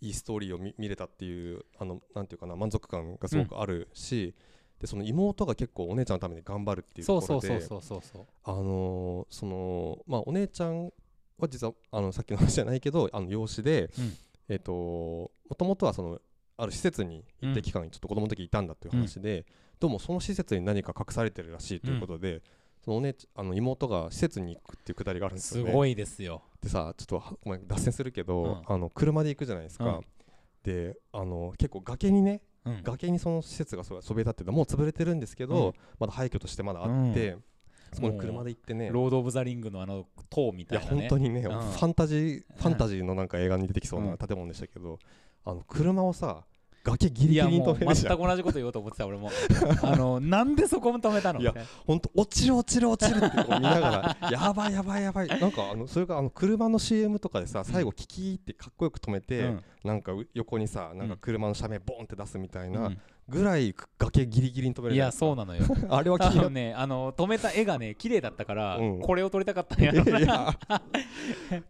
[0.00, 4.34] いいストーリーを見見れたっていうあのなんていうかな満足感がすごくあるし、
[4.80, 8.26] でその妹が結構お姉ちゃんのために頑張るっていうそところでうそうそうそうそうそう。
[8.44, 10.92] あのーそのまあお姉ちゃん
[11.38, 14.16] は実はあのさっきの話じゃないけどあの養子で、うん。
[14.48, 16.20] えっ、ともともとはその
[16.56, 19.44] ある施設に一定期間ちょっと子供の時いたんだっていう話で、
[19.78, 22.42] どうもその施設に何か隠されてるらしいということで、
[22.84, 25.36] そのお姉ちあの妹が施設に行くっていうくだりがあるん。
[25.36, 25.70] ですよね。
[25.70, 28.74] すごいですよでさちょっとはごめん脱線するけど、うん。
[28.74, 30.00] あの車で行くじゃないですか、うん。
[30.64, 32.82] であの結構崖にねうん。
[32.82, 35.72] 崖にその施設がそそびえ立っててもう潰れてるんですけど、うん。
[36.00, 37.36] まだ廃墟としてまだあって、
[37.92, 38.90] そこに車で行ってね。
[38.90, 41.00] ロード・オブ・ザ・リングのあの塔みいやたいなね。
[41.02, 41.42] 本当にね、ん。
[41.44, 44.18] ファンタジーファンタジーのなんか映画に出てきそううなん。
[44.18, 44.98] 建物でしたけど、
[45.44, 46.44] あの車をさ
[46.86, 48.16] 崖ギリギリに止めるじゃん。
[48.16, 49.30] 全く同じこと言おうと思ってた俺も。
[49.82, 51.40] あのなんでそこも止めたの？
[51.40, 51.54] いや
[51.86, 59.64] 本当落ちる落ちる落ちるって見ながら やばいやばいやばいなんかあのそれがあの車の CM とかでさ最後キキーってかっこよく止めて、うん。
[59.84, 62.98] なんかう横にさなんか車の車名ボンって出すみたいなうん
[63.28, 65.64] ぐらい崖ギリギリに止めるいやそうなのよ。
[65.90, 69.00] あれは気にねあの止めた絵がね 綺麗だったから、うん。
[69.00, 69.92] これを撮りたかったんや。
[69.92, 70.56] ろいや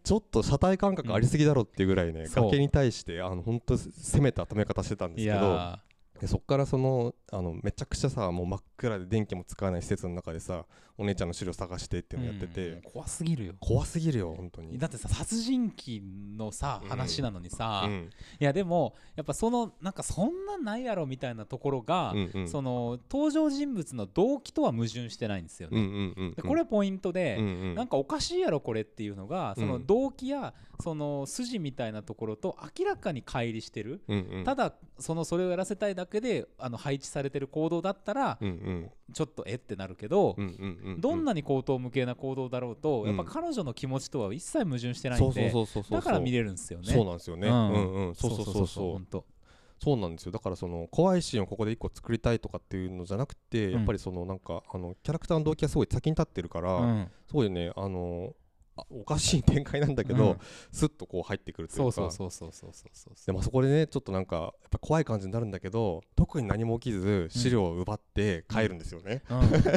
[0.05, 2.45] ちょっと車体感覚ありすぎだろっていうぐらいね、そう。
[2.45, 5.47] 崖に対してあの本当攻めた止め方してたんでいすけど。
[5.47, 5.81] や
[6.21, 10.65] でそっからそのあのめちゃくちゃさもう真っ暗で電気も使わない施設の中でさ
[10.99, 13.55] お姉ちゃんの資料探してっていうのやってて、うん怖すぎるよ。
[13.61, 14.79] 怖すぎるよ本当に。
[14.79, 16.03] だってさ殺人鬼
[16.39, 16.89] のさうん。
[16.89, 18.11] 話なのにさ、いうん。
[18.39, 22.49] やでもやっぱそのなんかそんなんないやろみたいなところが、うんうん。
[22.49, 27.75] その登場人物の動機とは矛盾してないんですよね、でこれポイントで、うんうん。
[27.75, 29.87] なんかおかしいやろこれっていうのがそのうん。
[29.87, 34.45] 動機やその筋みたいなところと明らかに乖離してる、うんうん。
[34.45, 38.91] ただそのそれをやらせたいだけであの配置されてる行動だったらうんうん。
[39.13, 45.53] ちょっとえってなるけど、うんうんうんどんなに口頭無形な行動だろうと、うんやっぱ彼女の気持ちとは一切矛盾してないんで
[45.91, 46.93] だから見れるんですよね。
[46.93, 47.49] そうなんですよね。
[47.49, 48.15] ううんんうん。
[48.15, 48.93] そうそうそうそう。
[48.93, 49.25] 本当。
[49.83, 50.33] そうなんですよ。
[50.33, 57.11] だからその怖いシーンをここで一個作りたいとかっていうのじゃなくて、んやっぱりそのなんかあのキャラクターの動機がすごい先に立ってるから、うん。
[57.29, 58.46] すごいねあのあ
[58.91, 60.39] おかしい展開なんだけど、うん。
[60.73, 61.95] スッとこう入ってくるといそううか。
[61.95, 69.23] そうそうそうそうそうそうでもそこでねちょっとなんかやっぱ怖い感じになるんだけど特に何も起きず資料を奪って帰るんですよね、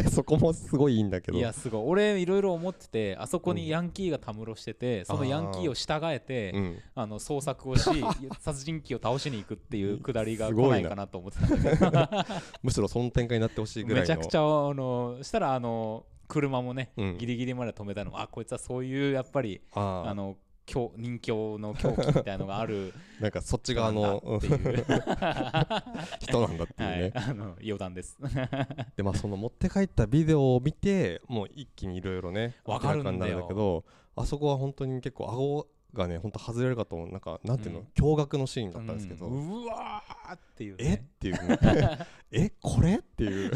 [0.05, 1.39] う そこもすごいいいんだけん、ど。
[1.39, 1.81] いやすごい。
[1.85, 7.89] 俺いろいろ思っててあそこにヤンキーがたむろしてて、そのヤンキーを従えてうん、あの捜索をし
[8.39, 12.27] 殺人鬼を倒しに行くっていうくだりが来すごいなないかなと思ってた
[12.63, 14.07] むしろその展開になってほしいぐらいの。
[14.07, 17.17] めちゃくちゃあのしたらあの車もね、うん。
[17.17, 18.17] ギリギリまで止めたの。
[18.21, 22.93] あこいつはそういうやっぱりあの狂人狂の狂気みたいのがある。
[23.19, 24.85] なんかそっち側の人なんだっていう。
[26.21, 28.17] 人なんだっていうね、はい、あの余談です。
[28.95, 33.83] でまあその持って帰ったビデオを見てもう一気にいろいろねわかるんだけど
[34.15, 37.09] あそこは本当に結構顎がね本当外れるかと思う。
[37.09, 37.85] なんかなんていうの、うん。
[37.95, 40.83] 驚愕のシーンだったんですけど、うわーっていう、え？
[40.83, 41.47] っね、ていう。
[41.47, 41.99] ね
[42.31, 42.51] え？
[42.61, 42.97] これ？
[42.97, 43.51] っていう。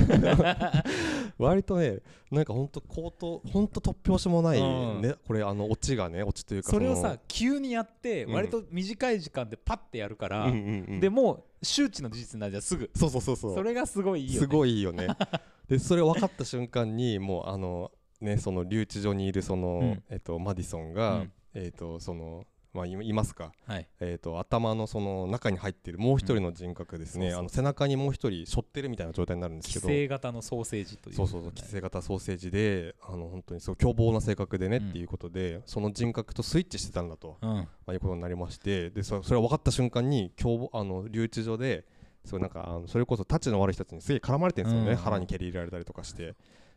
[1.37, 1.99] 割とね
[2.31, 4.63] なんかほんと口頭ほんと突拍子もない、う
[4.99, 5.01] ん。
[5.01, 8.33] ねこれあのオチがねオチというかそれをのさ急にやってうん。
[8.33, 10.51] 割と短い時間でパッてやるから、
[10.99, 12.89] でもう周知の事実になるじゃんすぐ。
[12.95, 13.53] そうそうそうそう。
[13.53, 15.07] それがすごいいいよ、ね、すごいいいよね。
[15.69, 20.03] でそれ分かった瞬間にもうあのねその留置所にいるその、うん。
[20.09, 23.51] えっとマディソンが、うんえっとそのまあいいますか？
[23.67, 23.87] はい。
[23.99, 27.31] えー、と頭のその中に入っているもう一人の人格ですね、うん。
[27.31, 29.87] そうそうあの背中にもう一人背負ってるみたいな状態になるんです規けど。
[29.87, 37.49] 制型のソーセージというそうそうそう規制型ソーセージであの本当にそう凶暴な性格でね、うんっていうことでその人格とスイッチしてたんだと、うん。
[37.49, 41.85] まあ、いうことになりましてでそそれが分かった瞬間に凶暴あの留置所で
[42.25, 44.97] そうなんかあのそれこそタッチの悪い人たちにすげえ絡まれてるんですよね、うん。
[44.97, 46.33] 腹に蹴り入れられたりとかして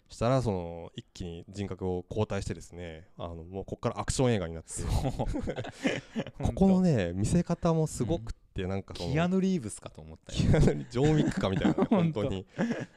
[0.09, 4.71] したらその一気に人格を交代してですねあのもうここからアクション映画になって。
[6.43, 10.85] ここのね見せ方もすごくってなんかそのキアヌ・リーブスかと思ったよ。
[10.91, 12.25] ジョン・ウィックかみたいな 本当。
[12.25, 12.47] に。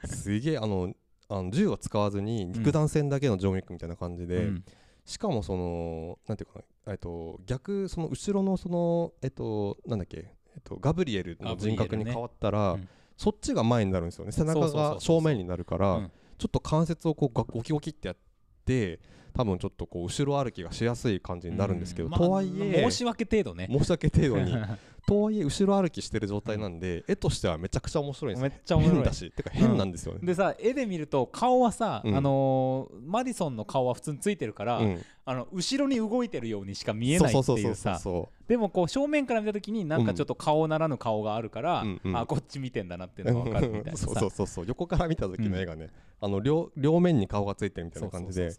[0.04, 0.94] すげえあの
[1.28, 4.64] あの銃を使わずに肉弾戦だけのジョン・ウィックみたいな感じで、うん。
[5.04, 12.88] しかもそのなんていうかなえっと逆その後ろのそのえっとなんだっけえっとガブリエルの人格に変わったら、うん。
[13.16, 14.32] そっちが前になるんですよね。
[14.32, 18.16] 背中が正面になるからうんちょっと関節をこうガゴキゴキってやっ
[18.64, 18.98] て
[19.34, 23.68] 多分ちょっとこう後ろ歩きがしやすい感じになるんですけど、とはいえ申し訳程度ね。
[23.70, 24.56] 申し訳程度に
[25.10, 28.94] とはいえ後ろ歩きしてる状態なんで、絵としてはめちゃくちゃ面白いんですめよっちゃ面白い。
[28.94, 29.30] 変だし。
[29.32, 32.16] てか変なんですよね、でさ絵で見ると顔はさ、うん。
[32.16, 35.04] あのーマディソンの顔は普通についてるから、うん。
[35.24, 37.98] あの後ろに動いてるようにしか見えないっていうさ。
[37.98, 44.06] そでもこう正面から見た時になんかちょっと顔ならぬ顔があるから、うんうんあこっち見てんだなっていうのが分かるみたいなさ。
[44.06, 44.64] そうそうそうそう。
[44.68, 45.90] 横から見た時の絵がね、
[46.20, 48.52] あの両両面に顔がついてるみたいな感じで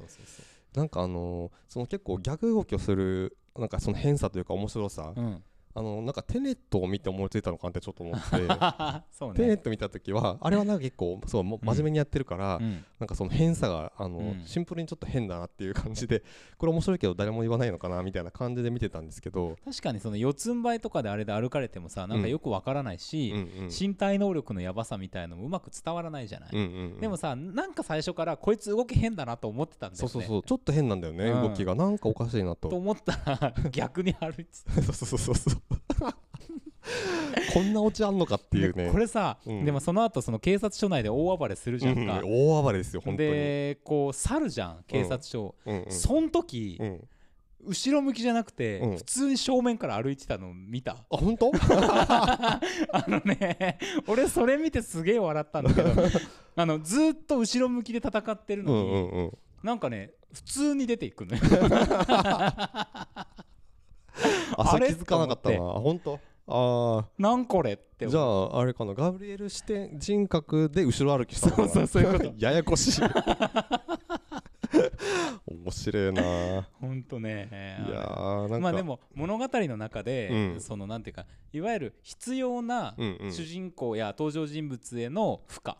[0.76, 5.44] なんかあのーその結構逆動きをするなんかその変さというか面白さ、うん
[5.74, 8.22] あのなんかテネットを見て思いついたのかなってちょっと思って。
[9.12, 12.84] そうテネッね、ト見た時はあれはなんか結構そう真面目にやってるから、うん。
[13.00, 14.42] なんかその変さがあの、うん。
[14.46, 16.24] シンプルにちょっと変だなっていう感じで
[16.58, 23.70] これ面白いけど誰も言わないのかなみたいな感じで見てたんですけど、確かにその四つん這いとかであれで歩かれてもさなんかよくわからないし、うんうん。
[23.78, 27.00] 身体能力のやばさみたいのもうまく伝わらないじゃない、うんうんうん。
[27.00, 30.10] でもさなんか最初からこいつ動き変だなと思ってたんだよね。
[30.10, 30.44] そうそうそう。
[30.44, 31.42] ちょっと変なんだよね、うん。
[31.44, 31.76] 動きが。
[31.76, 32.70] なんかおかしいなと。
[32.70, 34.82] と思ったら逆に歩いてた。
[34.92, 35.61] そうそうそうそう
[37.54, 38.90] こんなオチあんのかっていうね。
[38.92, 39.66] これさ、うん。
[39.66, 43.30] でもその後その警察署内で大暴れするじゃんうんか、大暴れですよ本当に。
[43.30, 45.92] でこう去るじゃん警察署、うんうん。
[45.92, 47.08] そん時、うん。
[47.64, 48.98] 後ろ向きじゃなくて、うん。
[48.98, 50.94] 普通に正面から歩いてたの見た？
[50.94, 51.52] あ本当？
[51.62, 52.60] あ
[53.08, 55.92] のね俺それ見てすげえ笑ったんだけど
[56.56, 59.38] あのずーっと後ろ向きで戦ってるうのに、んうんうん。
[59.64, 61.42] なんかね普通に出ていくのよ
[64.58, 65.56] あそ気づかなかったな。
[65.58, 66.20] あ本当？
[66.48, 68.94] あなんこれってあじゃああれかな。
[68.94, 72.34] ガブリエル視点人格で後ろ歩きしたそうそうそういうこと。
[72.38, 73.02] ややこしい。
[75.46, 76.68] 面白いな。
[76.80, 77.50] ほんとね。
[77.88, 78.60] いやーなんか。
[78.60, 80.62] まあでも物語の中で、うん。
[80.62, 85.76] そのなんていうかいわゆる必要な主人公や登場人物への負荷、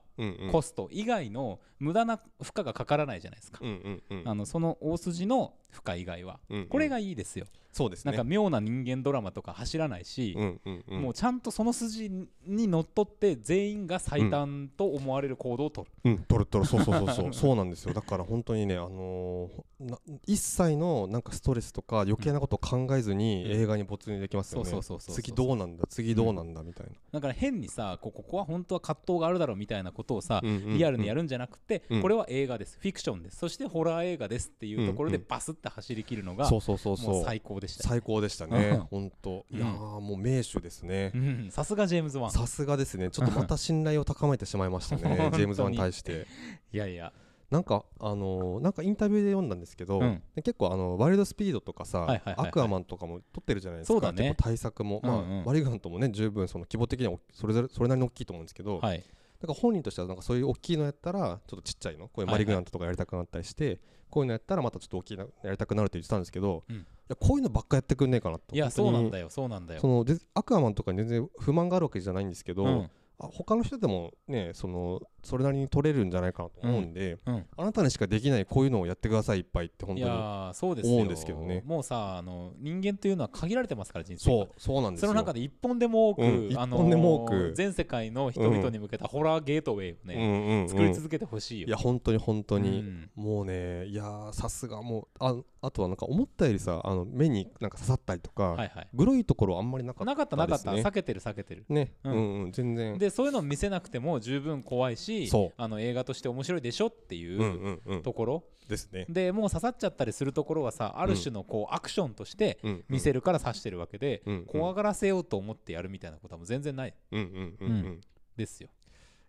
[0.52, 4.30] コスト以外の無駄な負荷がかからないじゃないですか、うんうんうん。
[4.30, 6.68] あのその大筋の負荷以外は、うんうん。
[6.68, 8.12] これがいいですよ、そうですね。
[8.12, 11.02] なんか妙な人間ドラマとか走らないし、うんうんうん。
[11.02, 12.12] もうちゃんとその筋
[12.46, 17.34] にのっとって全員が最短と思われる行動を取る、うん、トロトロそうそうそうそう。
[17.34, 17.94] そうなんですよ。
[17.94, 19.98] だから本当にねあのーな
[20.28, 23.62] 一切のなんかストレスとか余計なことを考えずにうん。
[23.64, 24.72] 映画に没入できますよね。
[25.00, 25.86] 次どうなんだ？
[25.90, 26.62] 次どうなんだ？
[26.62, 30.78] みたいな、だから変にさこここは本当は葛藤があるだろうみたいなことをさ、うんうんうん。
[30.78, 32.02] リアルにやるんじゃなくて、うん。
[32.02, 32.78] これは映画です。
[32.80, 33.38] フィクションです。
[33.38, 37.22] そしてホラー映画ですっていうところでバスって走り切るのが、そうそうそうもそう。
[37.22, 38.52] う最高でしたよ最高でしたうん。
[38.52, 39.46] ね本当。
[39.52, 39.58] うん。
[39.58, 41.12] いやーもう名手ですね。
[41.14, 41.48] うん。
[41.52, 42.32] さすがジェームズ・ワン。
[42.32, 43.10] さすがですね。
[43.10, 45.02] ちょっとまた信頼を高めてしまいましたね。
[45.34, 46.28] ジェームズ・ワンに対して。
[46.74, 47.14] いやいや。
[47.52, 50.24] なんかあのーなんかインタビューで読んだんですけど、うん。
[50.36, 53.94] で結構あのワイルドスピードとかさ、はいはいアクアマンとかも撮ってるじゃないですか。
[53.94, 54.34] そうだね。
[54.38, 55.46] 大作も、まあうんうん。
[55.46, 59.00] マリグナントもね十分その規模的にはそれぞれそれなりに大きいと思うんですけど、はい。
[59.00, 59.04] だ
[59.48, 63.80] から本人としてはなんかそういう大きいのやったらちょっとちっちゃいのこういうマリグナントとかやりたくなったりして、
[64.10, 66.76] こういうのやったらまたちょっと大きいのやりたくなるって言ってたんですけど、うん。
[66.76, 66.80] い
[67.10, 68.56] やこういうのばっかやってくんねえかなと。
[68.56, 69.82] いやそうなんだよよそうなんだよ。
[69.82, 72.90] そのでアクアマンとかに全然不満があるわけじゃないんですけど、うん
[73.24, 77.46] あ他の人でもねそのそれなりに取れるんじゃないかなと思うんで、うん。
[77.56, 80.94] あなたにしかできないこういうのをやってくださいいっぱいって本い当にやーそうですよ。
[80.96, 81.62] 思うんですけどね。
[81.66, 84.46] もうさあの人間というのは限られてますから人生が。
[84.46, 85.10] そうそうなんですよ。
[85.10, 87.54] その中で一本でも多く、うんあの一本でも多く。
[87.56, 90.70] 全世界の人々に向けたホラーゲートウェイをね、うんうんうん。
[90.70, 91.68] 作り続けてほしいよ。
[91.68, 93.10] いや本当に本当に、うん。
[93.16, 98.90] もうねいやーさすがもうああとはなんか思ったよりさあの目になんか刺さったりとか、はいはい。
[98.94, 101.66] グロいところあんまりなかったなかったなかった、避けてる避けてる。
[101.70, 102.98] ね、ううんん、うん全然。
[102.98, 105.54] でそういうのを見せなくても十分怖いしそう。
[105.58, 109.06] あの映画として面白いでしょってうんいううんうんところ、ですね。
[109.10, 114.46] でもう刺さっちゃったりするところはさある種のこうアクションとしてうん見せるから刺してるわけで、うんうん。
[114.46, 116.94] 怖がらせようと思ってやるみたいなことはもう全然ない。
[117.12, 118.02] うんうんうんうん、うん。
[118.36, 118.70] ですよ。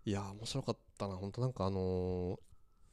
[0.04, 1.16] いやー面白かったな。
[1.16, 2.38] 本当なんかあのー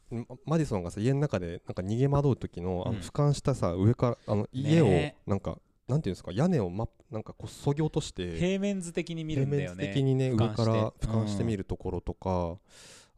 [0.09, 2.95] ママディソンがさ家の中でなんか逃げ惑う時のあうん。
[2.97, 5.15] の俯瞰したさ上からあの家をね。
[5.25, 5.57] なんか
[5.87, 9.85] なんていうんですか屋根をまなんかこうそぎ落として平面図的に見るんだよね。
[9.85, 12.57] 平面的にね上から俯瞰してみるところとか、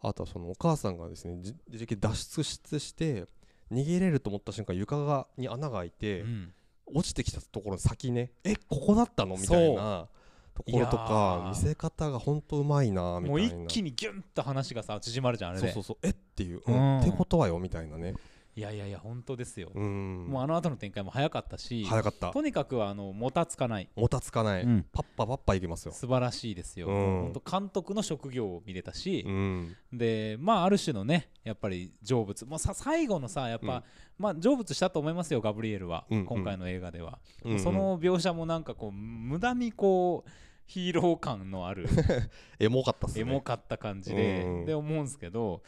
[0.01, 3.25] あとはそのお母さんがですねじ自力で脱出して
[3.71, 6.53] 逃げれると思った瞬間床がに穴が開いて、うん。
[6.93, 9.37] 落ちてきたところの先ねえここだったの？
[9.37, 10.09] みたいな
[10.53, 11.49] ところとかー。
[11.49, 15.71] 見せ方が本当うまいなみたもいうな一気にギュンと話がさ縮まるじゃんあれで。
[15.71, 16.07] そうそうそう。
[16.07, 16.09] え？
[16.09, 17.01] っていう、ううんん。
[17.01, 18.15] ってことはよみたいなね
[18.53, 20.27] いやいやいや本当ですよ、うん。
[20.27, 22.31] もうあの後の展開も早かったし早かった。
[22.31, 24.85] とにかくあのもたつかない、もたつかない、うん。
[24.91, 25.93] パッパパッパいけますよ。
[25.93, 26.93] 素晴らしいですよ、うん。
[26.93, 29.23] 本当監督の職業を見れたし。
[29.25, 29.75] う、ん。
[29.93, 32.45] でまあある種のねやっぱり成仏。
[32.45, 33.83] もうさ最後のさやっぱ、うん。
[34.17, 36.25] まあ成仏したと思いますよガブリエルは、うんうん。
[36.25, 37.59] 今回の映画では、うんうん。
[37.59, 40.29] その描写もなんかこう無駄にこう
[40.65, 41.87] ヒーロー感のある
[42.59, 43.21] エモかったっすね。
[43.21, 45.63] エモかった感じで、で思うんですけど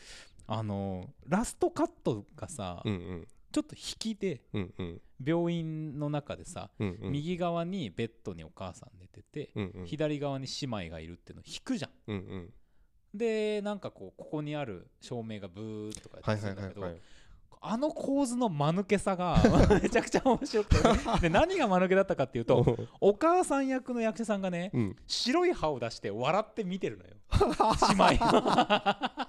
[0.48, 3.28] あのラストカットがさ、うんうん。
[3.52, 5.02] ちょっと引きでうんうん。
[5.26, 7.12] 病院の中でさ、うんうん。
[7.12, 9.86] 右側にベッドにお母さん寝てて、うんうん。
[9.86, 11.92] 左側に姉妹がいるっていうのを引くじゃん。
[12.08, 12.54] うんうん。
[13.14, 17.02] でなんかこうここにある照明がブーッとかやはいってするんだけど、はいはいはい
[17.66, 19.38] あの構図の間抜けさが
[19.82, 24.96] めちゃくちゃ面白くて、で何が間抜けだったかっていうとお母さん役の役者さんがねうん。
[25.08, 27.12] 白い歯を出して笑って見てるのよ。
[27.98, 28.26] 姉妹。
[28.26, 29.20] が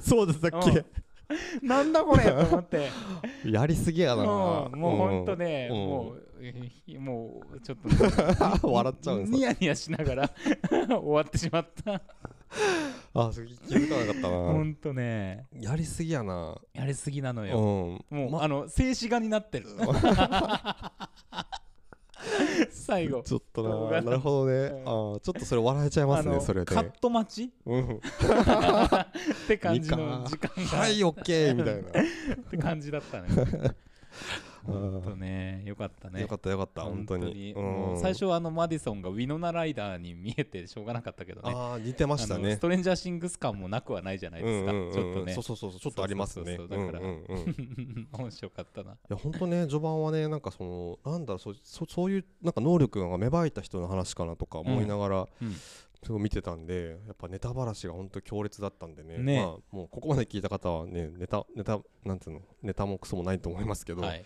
[0.00, 1.68] そうでしたっうん。
[1.68, 2.90] なんだこれと思って。
[3.44, 4.24] けやりすぎやな。
[4.24, 5.76] もうもうほんとね、うん。
[5.76, 7.78] もうえもうちょっ
[8.60, 10.30] と 笑っちゃうんですニヤニヤしながら
[10.70, 12.02] 終わってしまった
[13.14, 14.28] あそれ気づかなかったな。
[14.28, 15.46] ほんとね。
[15.54, 16.56] やりすぎやな。
[16.74, 17.48] やりすぎなのうん。
[17.48, 17.56] よ、
[18.10, 19.66] もう、まあの静止画になってる。
[22.70, 23.22] 最後。
[23.22, 24.02] ちょっとな。
[24.02, 24.52] なるほどね。
[24.52, 24.82] うん。
[24.86, 26.74] あーちょっとそれ笑えちゃいますねそれで。
[26.74, 27.52] カット待ち。
[27.64, 27.96] うん。
[27.98, 28.00] っ
[29.48, 31.82] て感じの時間が、はいオッケーみたいな。
[31.82, 31.84] っ
[32.50, 33.28] て感じだったね
[34.68, 34.90] うん。
[34.92, 36.22] ほんとねよかったね。
[36.22, 37.54] よかったよかった本当に。
[38.00, 41.52] 最初はあのマディソンがウィノナライダーに見えてしょうがなかったけどね。
[41.54, 42.56] ああ似てましたね。
[42.56, 45.32] ストレンジャーシングス感もなくはないじゃないですか、ちょっとね。
[45.34, 46.58] そうそうそうちょっとありますね。
[46.58, 52.24] だから面白かったないや本当ね序盤はねなんかそのなんだろうそそそういう。
[52.42, 54.96] なんか能力が芽生えた人の話かなとか思いな。
[54.96, 55.54] がら、うん
[56.06, 59.18] すごい見てたんでやっぱネタばらしが本当強烈だったんでね。
[59.18, 59.42] ね。
[59.42, 64.20] まあもうここまで聞いた方はねネタネタなんていうのネタもクソもないと思いますけど、、はい。
[64.20, 64.22] い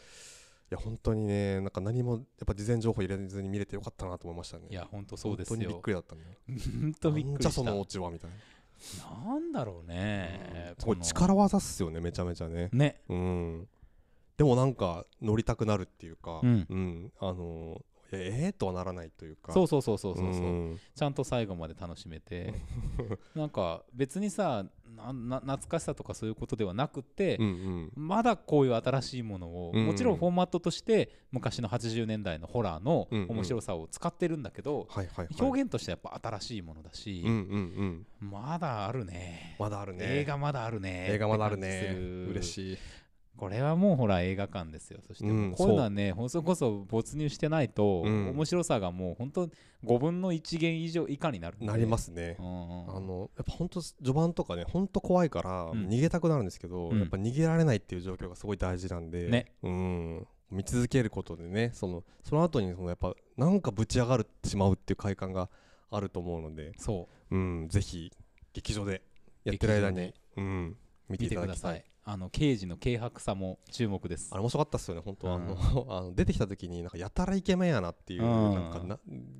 [0.68, 4.66] や本当にねなんか何もやっぱ事前情報入れずに見れてよかったなと思いましたね。
[4.68, 7.50] いや本当そうです本当にびっよくりだったね本当びっくりした。
[7.50, 12.68] そのオチはみたいな、なんだろうねすごい力技っすよねめちゃめちゃね。
[12.74, 13.00] ね。
[13.08, 13.68] うん。
[14.36, 17.10] でもなんか乗りたくなるっていうか、うん。
[17.20, 17.80] あのー
[18.12, 19.52] ええー、とはならないというか。
[19.52, 20.80] そうそうそうそうそうそう、ん。
[20.94, 22.54] ちゃんと最後まで楽しめて。
[23.34, 27.92] なんか別にさなな懐かしさとかそういうことではなくて、うんうん。
[27.94, 29.86] まだこういう新しいものを、うん。
[29.86, 33.30] もちろんフォーマットとして昔の80年代のホラーのうんうん。
[33.30, 39.56] 面白さを使ってるんだけど、はいはい、はい、表現としてはやっぱ新しいものだし、うんうんうんまだあるね。
[39.58, 40.04] まだあるね。
[40.08, 41.96] 映画まだあるね映画まだあるね。
[42.30, 42.78] 嬉しい
[43.40, 45.00] これはもうほら映画館ですよ。
[45.06, 48.28] そしてうんこういうのはね、ほんそこそ没入してないと、うん。
[48.32, 49.46] 面白さがもう本当
[49.86, 51.56] 5分の1元以上以下になる。
[51.58, 52.36] なりますね。
[52.38, 52.48] うんう
[52.92, 55.88] んあのやっぱ本当序盤とかね本当怖いからうん。
[55.88, 56.98] 逃げたくなるんですけど、うん。
[56.98, 59.46] やっぱ逃げられないっていう状況がすごい大事なんで、ね。
[59.62, 60.26] うん。
[60.50, 65.48] 見続けることでねそのその後にそのやっぱなんかぶち上がってしまうっていう快感が
[65.90, 67.34] あると思うので、そう。
[67.34, 68.12] うん、ぜひ
[68.52, 69.00] 劇場で
[69.44, 70.76] やってる間に劇、うん、
[71.08, 71.54] 見ていただきたい。
[71.54, 74.30] くださいあの刑事の軽薄さも注目です。
[74.32, 75.34] あれ面白かったっすよね本当、うん。
[75.34, 78.54] あの あの出てきた時になんかやたらイケメンやなっていう、うん。
[78.54, 78.98] なんかな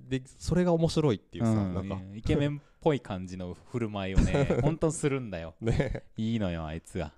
[0.09, 1.75] でそれが面白いっていうさ、うん。
[1.75, 2.01] なんか。
[2.15, 5.55] イケメンっぽい感じの振る舞いをね 本当するんだよ。
[5.61, 6.05] ね。
[6.17, 7.13] いいのよあいつが。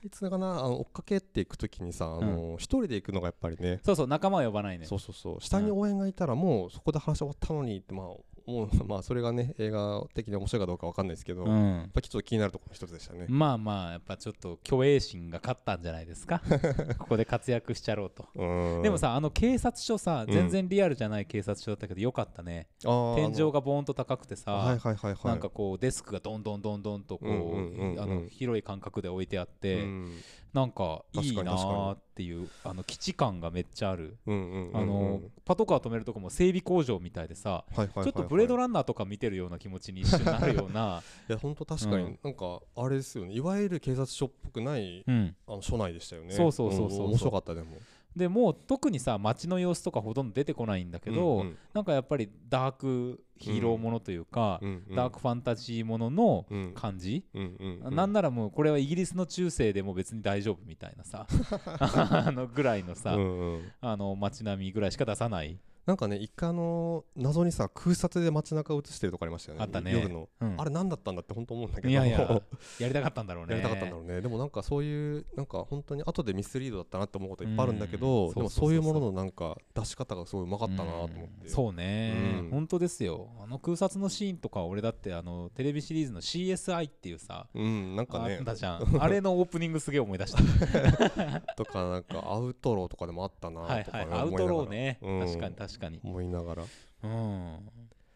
[0.04, 3.80] いつがなあの追っかけっていく時にさあの、一人で行くのがやっぱりね。
[3.84, 5.40] そうそう仲間を呼ばないねそうそうそう。
[5.40, 8.06] 下に応援がいたらもうそこで話終わったのにってまあ
[8.48, 16.40] もうまあそれがね映画的に面白いかどうかわかんないですけど、うやっんぱちょっと気になるところの一つでしたね、まあまあやっぱちょっと虚栄心が勝ったんじゃないですか？
[16.98, 18.26] ここで活躍しちゃろうと。
[18.34, 18.82] うん。
[18.82, 20.32] でもさあの警察署さうん。
[20.32, 25.26] 全然リアルじゃない警察署だったけどよかったね、あー天井がボーンと高くてさ、はいはいはいはい。
[25.26, 28.00] なんかこうデスクがどんどんどんどんとこう,、うんうんうんうん。
[28.00, 30.12] あの広い間隔で置いてあって、うん
[30.52, 42.18] なんかいいなーっていうあの基地感がめっちゃある、あのパトカー止めるとこも整備工場みたいでさ、ちょっとブレードランナーとか見てるような気持ちに一瞬なるような、 いや本当確かに、うん。
[42.22, 43.34] なんかあれですよね。
[43.34, 46.34] いわゆる警察署っぽくないうん、あの署内でしたよね。
[46.34, 47.76] そうそうそうそう面白かったでも
[48.16, 51.58] でもう特にさ街の様子とかほとんど出てこないんだけど、うんうん。
[51.72, 57.94] なんかやっぱりダークヒーローものというか、うんうんダークファンタジーもののうん感じ、うんうんうん。
[57.94, 61.26] なんならもうこれはイギリスの中世でも別に大丈夫みたいなさ
[61.78, 63.72] あのぐらいのさ、うんうん。
[63.80, 65.58] あの街並みぐらいしか出さない
[65.88, 69.64] なんかね一回あの謎にさ空撮で街中映してるとこありましたよね。
[69.64, 69.90] あったね。
[69.90, 70.54] 夜の、うん。
[70.58, 71.88] あれ何だったんだって本当思うんだけど。
[71.88, 72.42] いやいや。
[72.78, 73.52] やりたかったんだろうね。
[73.52, 74.20] やりたかったんだろうね。
[74.20, 78.34] でもなんかそういうなんか本当に後でミスリードだったなって思うこといっぱいあるんだけど、うん。
[78.34, 82.50] でもそういうもののなんか出し方がすごいうまかったなと思って、うんそうね、うん。
[82.50, 83.30] 本当ですよ。
[83.42, 88.86] あの空撮のシーンとか俺だってあのテレビシリーズの CSI っていうさうんなんかあねったじゃん。
[89.00, 91.40] あれのオープニングすげえ思い出した。
[91.56, 96.00] とかなんかアウトローとかでもあったなはいとかねはいアウトローね、思いながら確かに確かに。
[96.02, 96.62] 思いながら。
[96.64, 96.66] い
[97.04, 97.70] うん。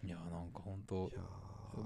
[0.04, 1.10] いやなんか本当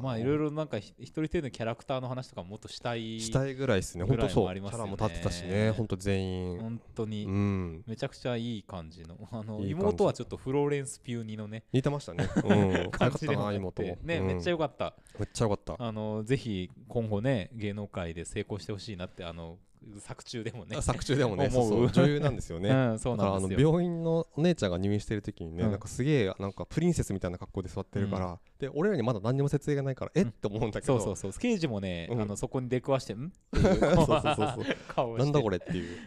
[0.00, 4.04] まあいろいろなんかひ一人一人のキャラクターの話とかももっとしたいしたいぐらいですね。
[4.04, 5.70] 本当そう、キャラも立ってたしね。
[5.70, 6.60] 本当全員。
[6.60, 7.24] 本当に。
[7.24, 7.84] うん。
[7.86, 9.16] めちゃくちゃいい感じの。
[9.30, 12.28] あの妹はちょっとフローレンス・ピューニのね似てましたね。
[12.44, 12.90] うん。
[12.90, 14.26] 感じで妹ね、うん。
[14.26, 14.94] めっちゃ良かった。
[15.18, 15.76] めっちゃよかった。
[15.78, 19.58] あのぜひ今後ね芸能界で成功してほしいなってあの
[20.00, 20.76] 作中でもね。
[20.76, 21.48] あ作中でもね。
[21.50, 22.70] そう女優なんですよね。
[22.70, 25.70] うん、そうだからあのなんですよ病院のお姉ちゃんが入院してる時にね、うん。
[25.70, 30.28] なんかすげえなんかプリンセスみたいな格好で座ってるから、で俺らにまだ何にも設営がないから、えうん。
[30.28, 30.98] って思うんだけど。
[30.98, 31.40] そうそうそう。
[31.40, 32.20] 刑事もね、うん。
[32.20, 33.32] あのそこに出くわしてん？
[33.52, 35.98] なんだこれっていう。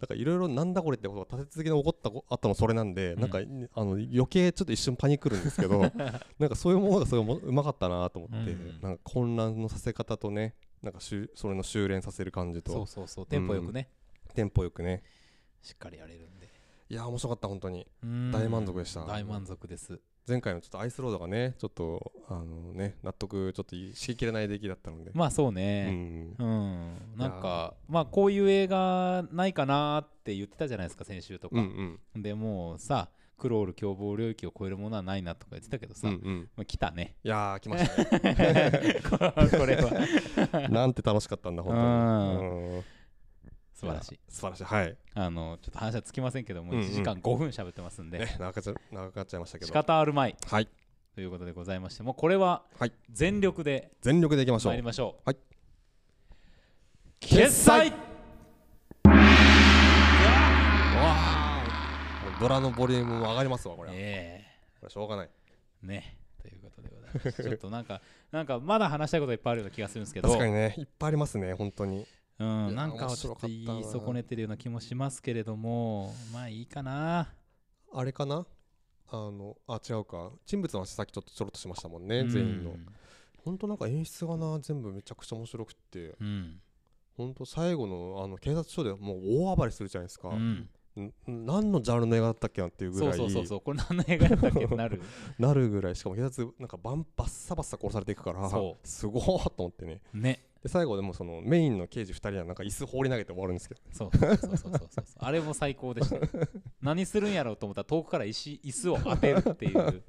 [0.00, 3.20] だからいろいろなんだこれってことが立て続けに起こった後のそれなんで、うん。
[3.20, 5.80] なんかあの余計ちょっと一瞬パニクるんですけど
[6.38, 8.80] なんかそういうものがすごいうまかったなと思って、うん。
[8.80, 13.26] なんか混乱のさせ方とねなんかしゅそれの修練させる感じそうとそうそう。
[13.26, 13.88] テンポよくね、
[14.34, 15.02] テンポよくね。
[15.62, 16.48] しっかりやれるんで。
[16.90, 17.86] いやー面白かった本当に。
[18.02, 18.30] うん。
[18.30, 19.04] 大満足でした。
[19.04, 20.00] 大満足です。
[20.26, 26.36] 前回のちょっとアイスロードがねちょっとあのね納得ちょっとしきれない出来だったので、まあそううねん。
[26.38, 32.22] うん、なんかまあこういう映画ないかなって言ってたじゃないですか先週とか、うんうん。
[32.22, 33.08] でもうさ
[33.38, 36.48] クロール共謀領域を超えるものはないなとか言ってたけどさ、うんうん。
[36.56, 37.16] まあ、来たね。
[37.24, 39.00] いやー来ましたね。
[39.08, 40.68] これは。
[40.68, 42.82] なんて楽しかったんだ本当に。
[43.74, 44.20] 素晴らしい。
[44.28, 44.64] 素晴らしい。
[44.64, 44.96] はい。
[45.14, 46.84] あのちょっと話はつきませんけどもうんうん。
[46.84, 50.36] 1時間5分喋ってますんで、ね長かっちゃ長くなっちゃいましたけ仕ど方あるまい。
[50.46, 50.68] はい。
[51.14, 52.92] ということでございましてもうこれははい。
[53.10, 54.72] 全力で全力でいきましょう。
[54.72, 55.22] 参りましょう。
[55.24, 55.36] はい。
[57.20, 57.92] 決済
[62.40, 63.94] ドラのボリュームも上がりますわこれは。
[63.94, 64.44] こえ。
[64.84, 65.30] れしょうがない。
[65.82, 66.18] えね。
[66.40, 67.42] ということでございます。
[67.42, 70.28] ちょっとなんか なんかまだ話したいこといっぱいあるような気がするんですけど。
[70.28, 72.06] 確かにねいっぱいありますね本当に。
[72.38, 76.14] うん、なんかはちょっと言い損ねてるような気もしますけれども。
[76.32, 77.34] まあいいかな。
[77.92, 78.46] あれかな？
[79.08, 80.30] あのあ違うか。
[80.46, 82.76] 人物の話さっきちょっとちょろっとしましたもんね全員の。
[83.38, 86.14] 本当なんか演出がな全部めちゃくちゃ面白くって。
[86.20, 86.60] うん。
[87.16, 90.70] 本当最後のあの警察署でもう大暴れするじゃないですか、うん、ん
[91.26, 93.60] 何のジャンルの映画だったっけなっていうぐそらいうそうそうそう。
[93.60, 94.66] これ何の映画だったっけ？
[94.76, 95.02] なる。
[95.38, 95.96] なるぐらい。
[95.96, 98.86] しかも警察なんかバンバッサバッサ殺されていくからそう。
[98.86, 100.00] すごーっと思ってね。
[100.12, 100.44] ね。
[100.62, 105.04] で最後でもそのメインの刑事2人はなんか椅子放り投げて終わるんですけどそうそうそうそうそうそう。
[105.18, 106.22] あれも最高でしたよ。
[106.82, 110.02] 何するんやろうと思ったら遠くから石椅子を当てるっていう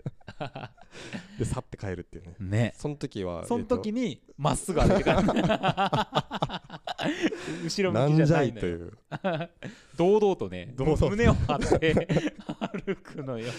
[1.38, 2.36] で去って帰るっていうね。
[2.40, 2.74] ね。
[2.78, 6.62] その時はその時にまっすぐ歩いてから
[7.64, 9.50] 後ろ向きじじゃいといゃないのよう。
[9.98, 12.34] 堂々とね胸を張って
[12.84, 13.52] 歩くのよ。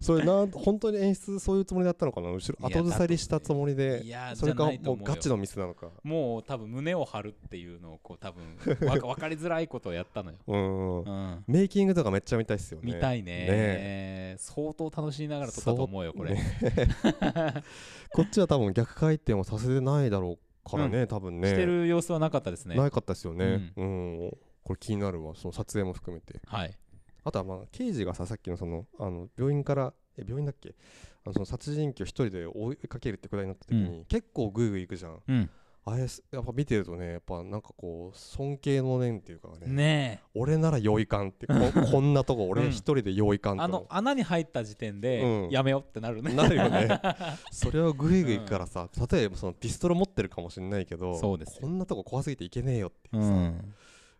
[0.00, 2.30] それなん本当に演出そういうつもりだったのかな？
[2.30, 5.88] 後ろ後ずさりしたつもりでいやそれかもうガチのミスなのか。
[6.02, 8.44] もう多分胸を張るっていうのをこう多分
[8.86, 12.92] わ 分かりづらいことをやったのよ、うんうん、メイキングとかめっちゃ見たいっすよね。
[12.94, 16.36] 見たいねね相当楽しみながら撮ったと思うよこれ、
[18.12, 21.48] こっちは多分逆回転はさせてないだろうからね、多分ね。
[21.48, 22.74] してる様子はなかったですね。
[22.76, 23.72] なかったですよね。
[23.76, 24.30] うん、
[24.64, 26.40] これ気になるわその撮影も含めて。
[26.46, 26.76] はい。
[27.24, 30.74] あとはまあ刑事がささっきのそのあの病院からえ病院だっけ？
[31.24, 35.22] あのその殺人鬼を一人で追いかけるってくだりになった時に、結構グイグイ行くじゃん。
[35.26, 35.50] うん
[35.90, 41.54] あれすやっぱ見てるとねやっぱなんかこう尊敬の念っていうかねね俺なら用意感ってこ
[41.90, 45.50] こんなとこ俺うん一人で用意え感とあの穴に入った時点で、うん。
[45.50, 46.34] やめようってなるね。
[46.34, 47.00] なるよね。
[47.50, 51.62] それをグイグイからさ、例えばそのピストル持ってるかもしれないけどそうですよ。
[51.62, 53.74] こんなとこ怖すぎて行けねえよっていううさ、ん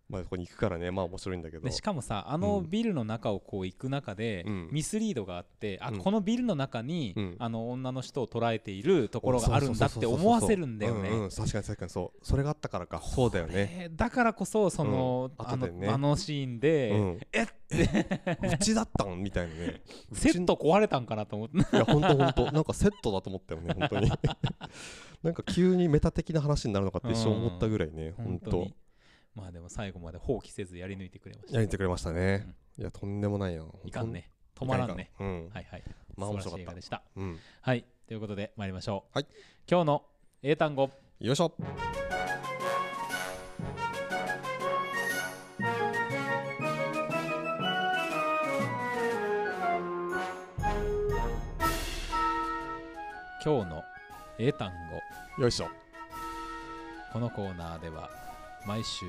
[0.08, 0.90] まあそこに行くからね。
[0.90, 1.64] まあ面白いんだけど。
[1.64, 4.68] でしかもさあのうんビルの中をこう行く中で、うん。
[4.72, 5.98] ミスリードがあってあ、うん。
[5.98, 7.36] このビルの中に、うん。
[7.38, 11.10] あの女の人を捉えているところがあるんだって思わせるんだよね。
[11.10, 12.26] うんうん確かに確かにそう。
[12.26, 13.02] それがあったからか。
[13.02, 13.52] そうだよね。
[13.82, 15.60] えーだからこそその,、あうん。
[15.60, 15.86] 後でね。
[15.88, 17.20] のあのシーンで、うん。
[17.32, 17.46] え
[18.52, 19.82] うちだったんみたいなね。
[20.12, 21.58] セット壊れたんかなと思って。
[21.58, 24.10] いやほんとほんとなんかセットだと思ったよね本当に。
[25.22, 28.56] なんか急にメタ的な話になるのかって一瞬思ったぐらいねほんと本当。
[28.58, 28.74] に
[29.38, 34.30] まあでも最後まで放棄せずやり抜いてくれましたやりてくれましたね、いやとんでもないないかんね。
[34.56, 35.12] 止まらんね。
[35.20, 35.48] うん。
[35.54, 35.82] はいはい。
[36.16, 36.74] まあ面白かった。
[36.74, 37.02] でした。
[37.16, 37.38] うん。
[37.60, 37.84] はい。
[38.08, 39.14] ということで参りましょう。
[39.14, 39.26] はい。
[39.70, 40.02] 今日の
[40.42, 40.90] 英単語。
[41.20, 41.52] よいしょ。
[53.44, 53.82] 今日の
[54.40, 54.72] 英単
[55.36, 55.42] 語。
[55.42, 55.68] よいしょ。
[57.12, 58.27] このコーナーでは
[58.66, 59.06] 毎週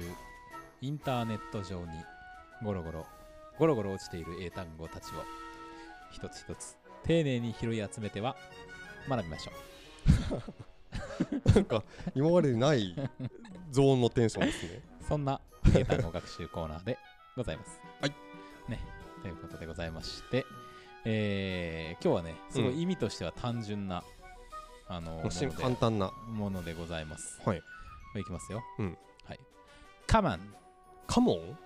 [0.81, 1.88] インターネット上に
[2.63, 3.05] ゴロゴロ
[3.57, 5.23] ゴロゴロ落ちている英単語たちを
[6.11, 8.35] 一つ一つ丁寧に拾い集めては
[9.07, 9.51] 学びましょ
[11.53, 11.84] なんか
[12.15, 12.95] 今までにない
[13.71, 14.81] ゾーンのテンションですね。
[15.01, 15.41] うそんな
[15.76, 16.97] 英単語学習コーナーで
[17.35, 17.80] ございます。
[18.01, 18.15] はい。
[18.69, 18.80] ね
[19.21, 20.45] ということでございまして
[21.05, 24.03] えー今日はねすごい意味としては単純な、
[24.88, 26.11] あのもの簡単な。
[26.27, 27.41] ものでございます。
[27.45, 27.61] はい。
[28.15, 28.63] いきますよ。
[28.80, 28.85] うん。
[28.88, 28.97] はい。
[30.10, 30.40] カマン。
[31.06, 31.57] カモン？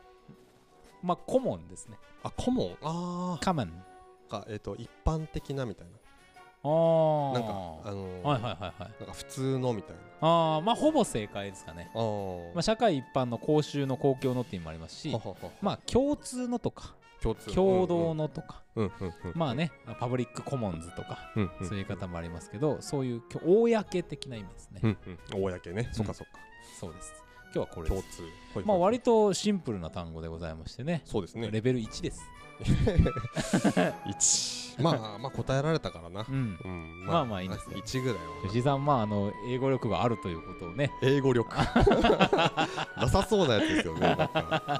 [1.01, 1.97] まあ、コモンですね。
[2.23, 2.77] あコモン？
[2.81, 3.85] あカマン。
[4.27, 6.69] あかえっ、と一般的なみたいあな。
[6.69, 7.33] あ。
[7.33, 7.49] なんか
[7.85, 8.93] あのーはいはいはいはい。
[8.99, 10.27] なんか普通のみたいな。
[10.27, 11.89] ああ、まあ、ほぼ正解ですかね。
[11.95, 12.53] あー。
[12.53, 17.47] まあ、社会一般の公衆の公共のって意味もありますしは、ははまあ、共通のとか、共通。
[17.55, 19.07] 共同のとか、うんうん。
[19.07, 19.71] うんまあね、
[20.01, 21.65] パブリックコモンズとか、うんうん。
[21.65, 23.69] そういう言い方もありますけど、そういう公
[24.03, 24.81] 的な意味ですね。
[24.83, 26.13] うんうん公ねそっか。
[26.13, 26.39] そっか。
[26.77, 27.13] そうです。
[27.53, 28.01] 今日はこれです。
[28.01, 28.23] 共通
[28.55, 32.21] はいまあ、はい割とシンプルな単語でございましてね、そうですねレベル1です。
[32.63, 36.57] 1まあまあ答えられたからなうん。
[36.63, 44.17] うんまあまあいいんですよ1ぐらいは吉井さん、まあ、あの、英語力があるということをね、英語力 なさそうなやつですよね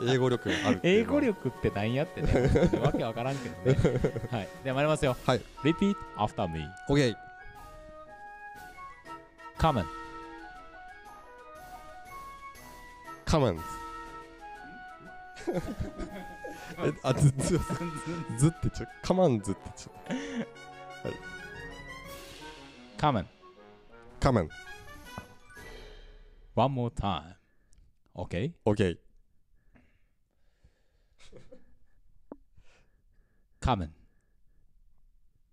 [0.08, 2.32] 英語力があるってい英語力って何やってね、
[2.82, 3.78] わけわからんけどね。
[4.32, 4.48] はい。
[4.64, 5.16] では参りますよ。
[5.26, 6.66] はい Repeat after me.
[6.90, 7.16] OK
[9.58, 10.03] Common.
[13.34, 13.64] カマンズ
[16.86, 17.60] えあずず
[18.38, 19.92] ずってちょカマンズってちょ
[22.96, 23.26] Common.
[24.20, 24.50] カマン
[26.54, 27.34] One more time.
[28.16, 28.54] Okay?
[28.68, 29.00] OK
[33.60, 33.90] Common.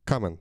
[0.05, 0.39] カマン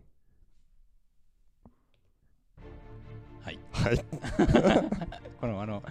[3.41, 3.59] はい。
[3.71, 5.81] はい この、あの、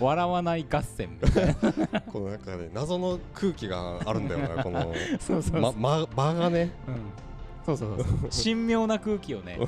[0.00, 1.54] 笑わない合戦みたいな。
[2.12, 5.60] このなんかね謎の空気があるんだよな このそうそうそう。
[5.60, 6.94] まま場がねうん
[7.64, 8.30] そうそうそう。
[8.42, 9.58] 神妙な空気をね。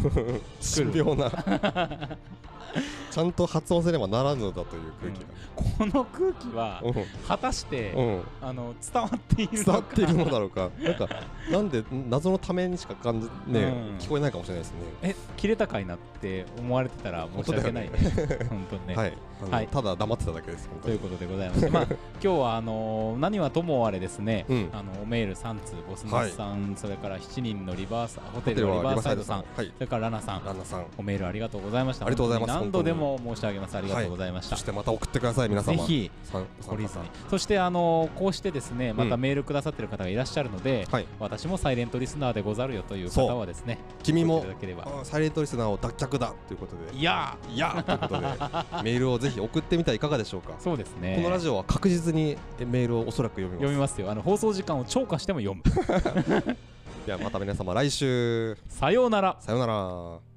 [0.77, 1.31] 神妙な
[3.10, 5.24] ちゃんと発音せねばならぬのだという空気
[5.55, 6.93] この空気は、が
[7.26, 8.06] 果たして、うん。
[8.06, 9.64] うんあの、伝わっているのか。
[9.64, 10.70] 伝わっているのだろうか。
[10.80, 11.09] なんか
[11.51, 13.97] なんで謎のためにしか感じね、うん。
[13.98, 14.78] 聞こえないかもしれないですね。
[15.02, 17.98] え、切れたかいなって思われてたら申し訳ないね。
[18.48, 18.94] 本当にね。
[18.97, 19.12] はい。
[19.51, 19.68] はい。
[19.68, 24.70] ただ黙ってただけですということでございまして、まあ、 今日はあのー何はともあれですね、うん。
[24.72, 29.44] あのメール3通、ボスナスさん、それから7人のリバーサホホテルのリバーサイドさん、ん。
[29.56, 29.72] はい。
[29.74, 30.86] それからラナさん、ランナさん。
[30.97, 32.06] おメールありがとうございました。
[32.06, 33.77] ありがとうございま何度でも申し上げます。
[33.77, 34.57] ありがとうございました。
[34.57, 35.77] そしてまた送ってください皆様。
[35.77, 37.31] ぜひさん懲りずに参加さん。
[37.31, 41.07] そしてあのこうしてですねまたうんメールくださってる方がいらっしゃるので、はい。
[41.19, 44.45] 私もサイレントリスナーでござるよという方はですね君も
[45.05, 46.99] サイレントリスナーを脱却だということで。
[46.99, 48.27] いやいやということで。
[48.83, 50.55] メールをぜひ送ってみてはいかがでしょうか。
[50.59, 51.16] そうですね。
[51.16, 53.61] このラジオは確実にえメールをおそらく読みます。
[53.61, 54.11] 読みますよ。
[54.11, 55.62] あの放送時間を超過しても読む。
[57.07, 58.57] ではまた皆様来週。
[58.69, 59.37] さようなら。
[59.41, 60.28] さようなら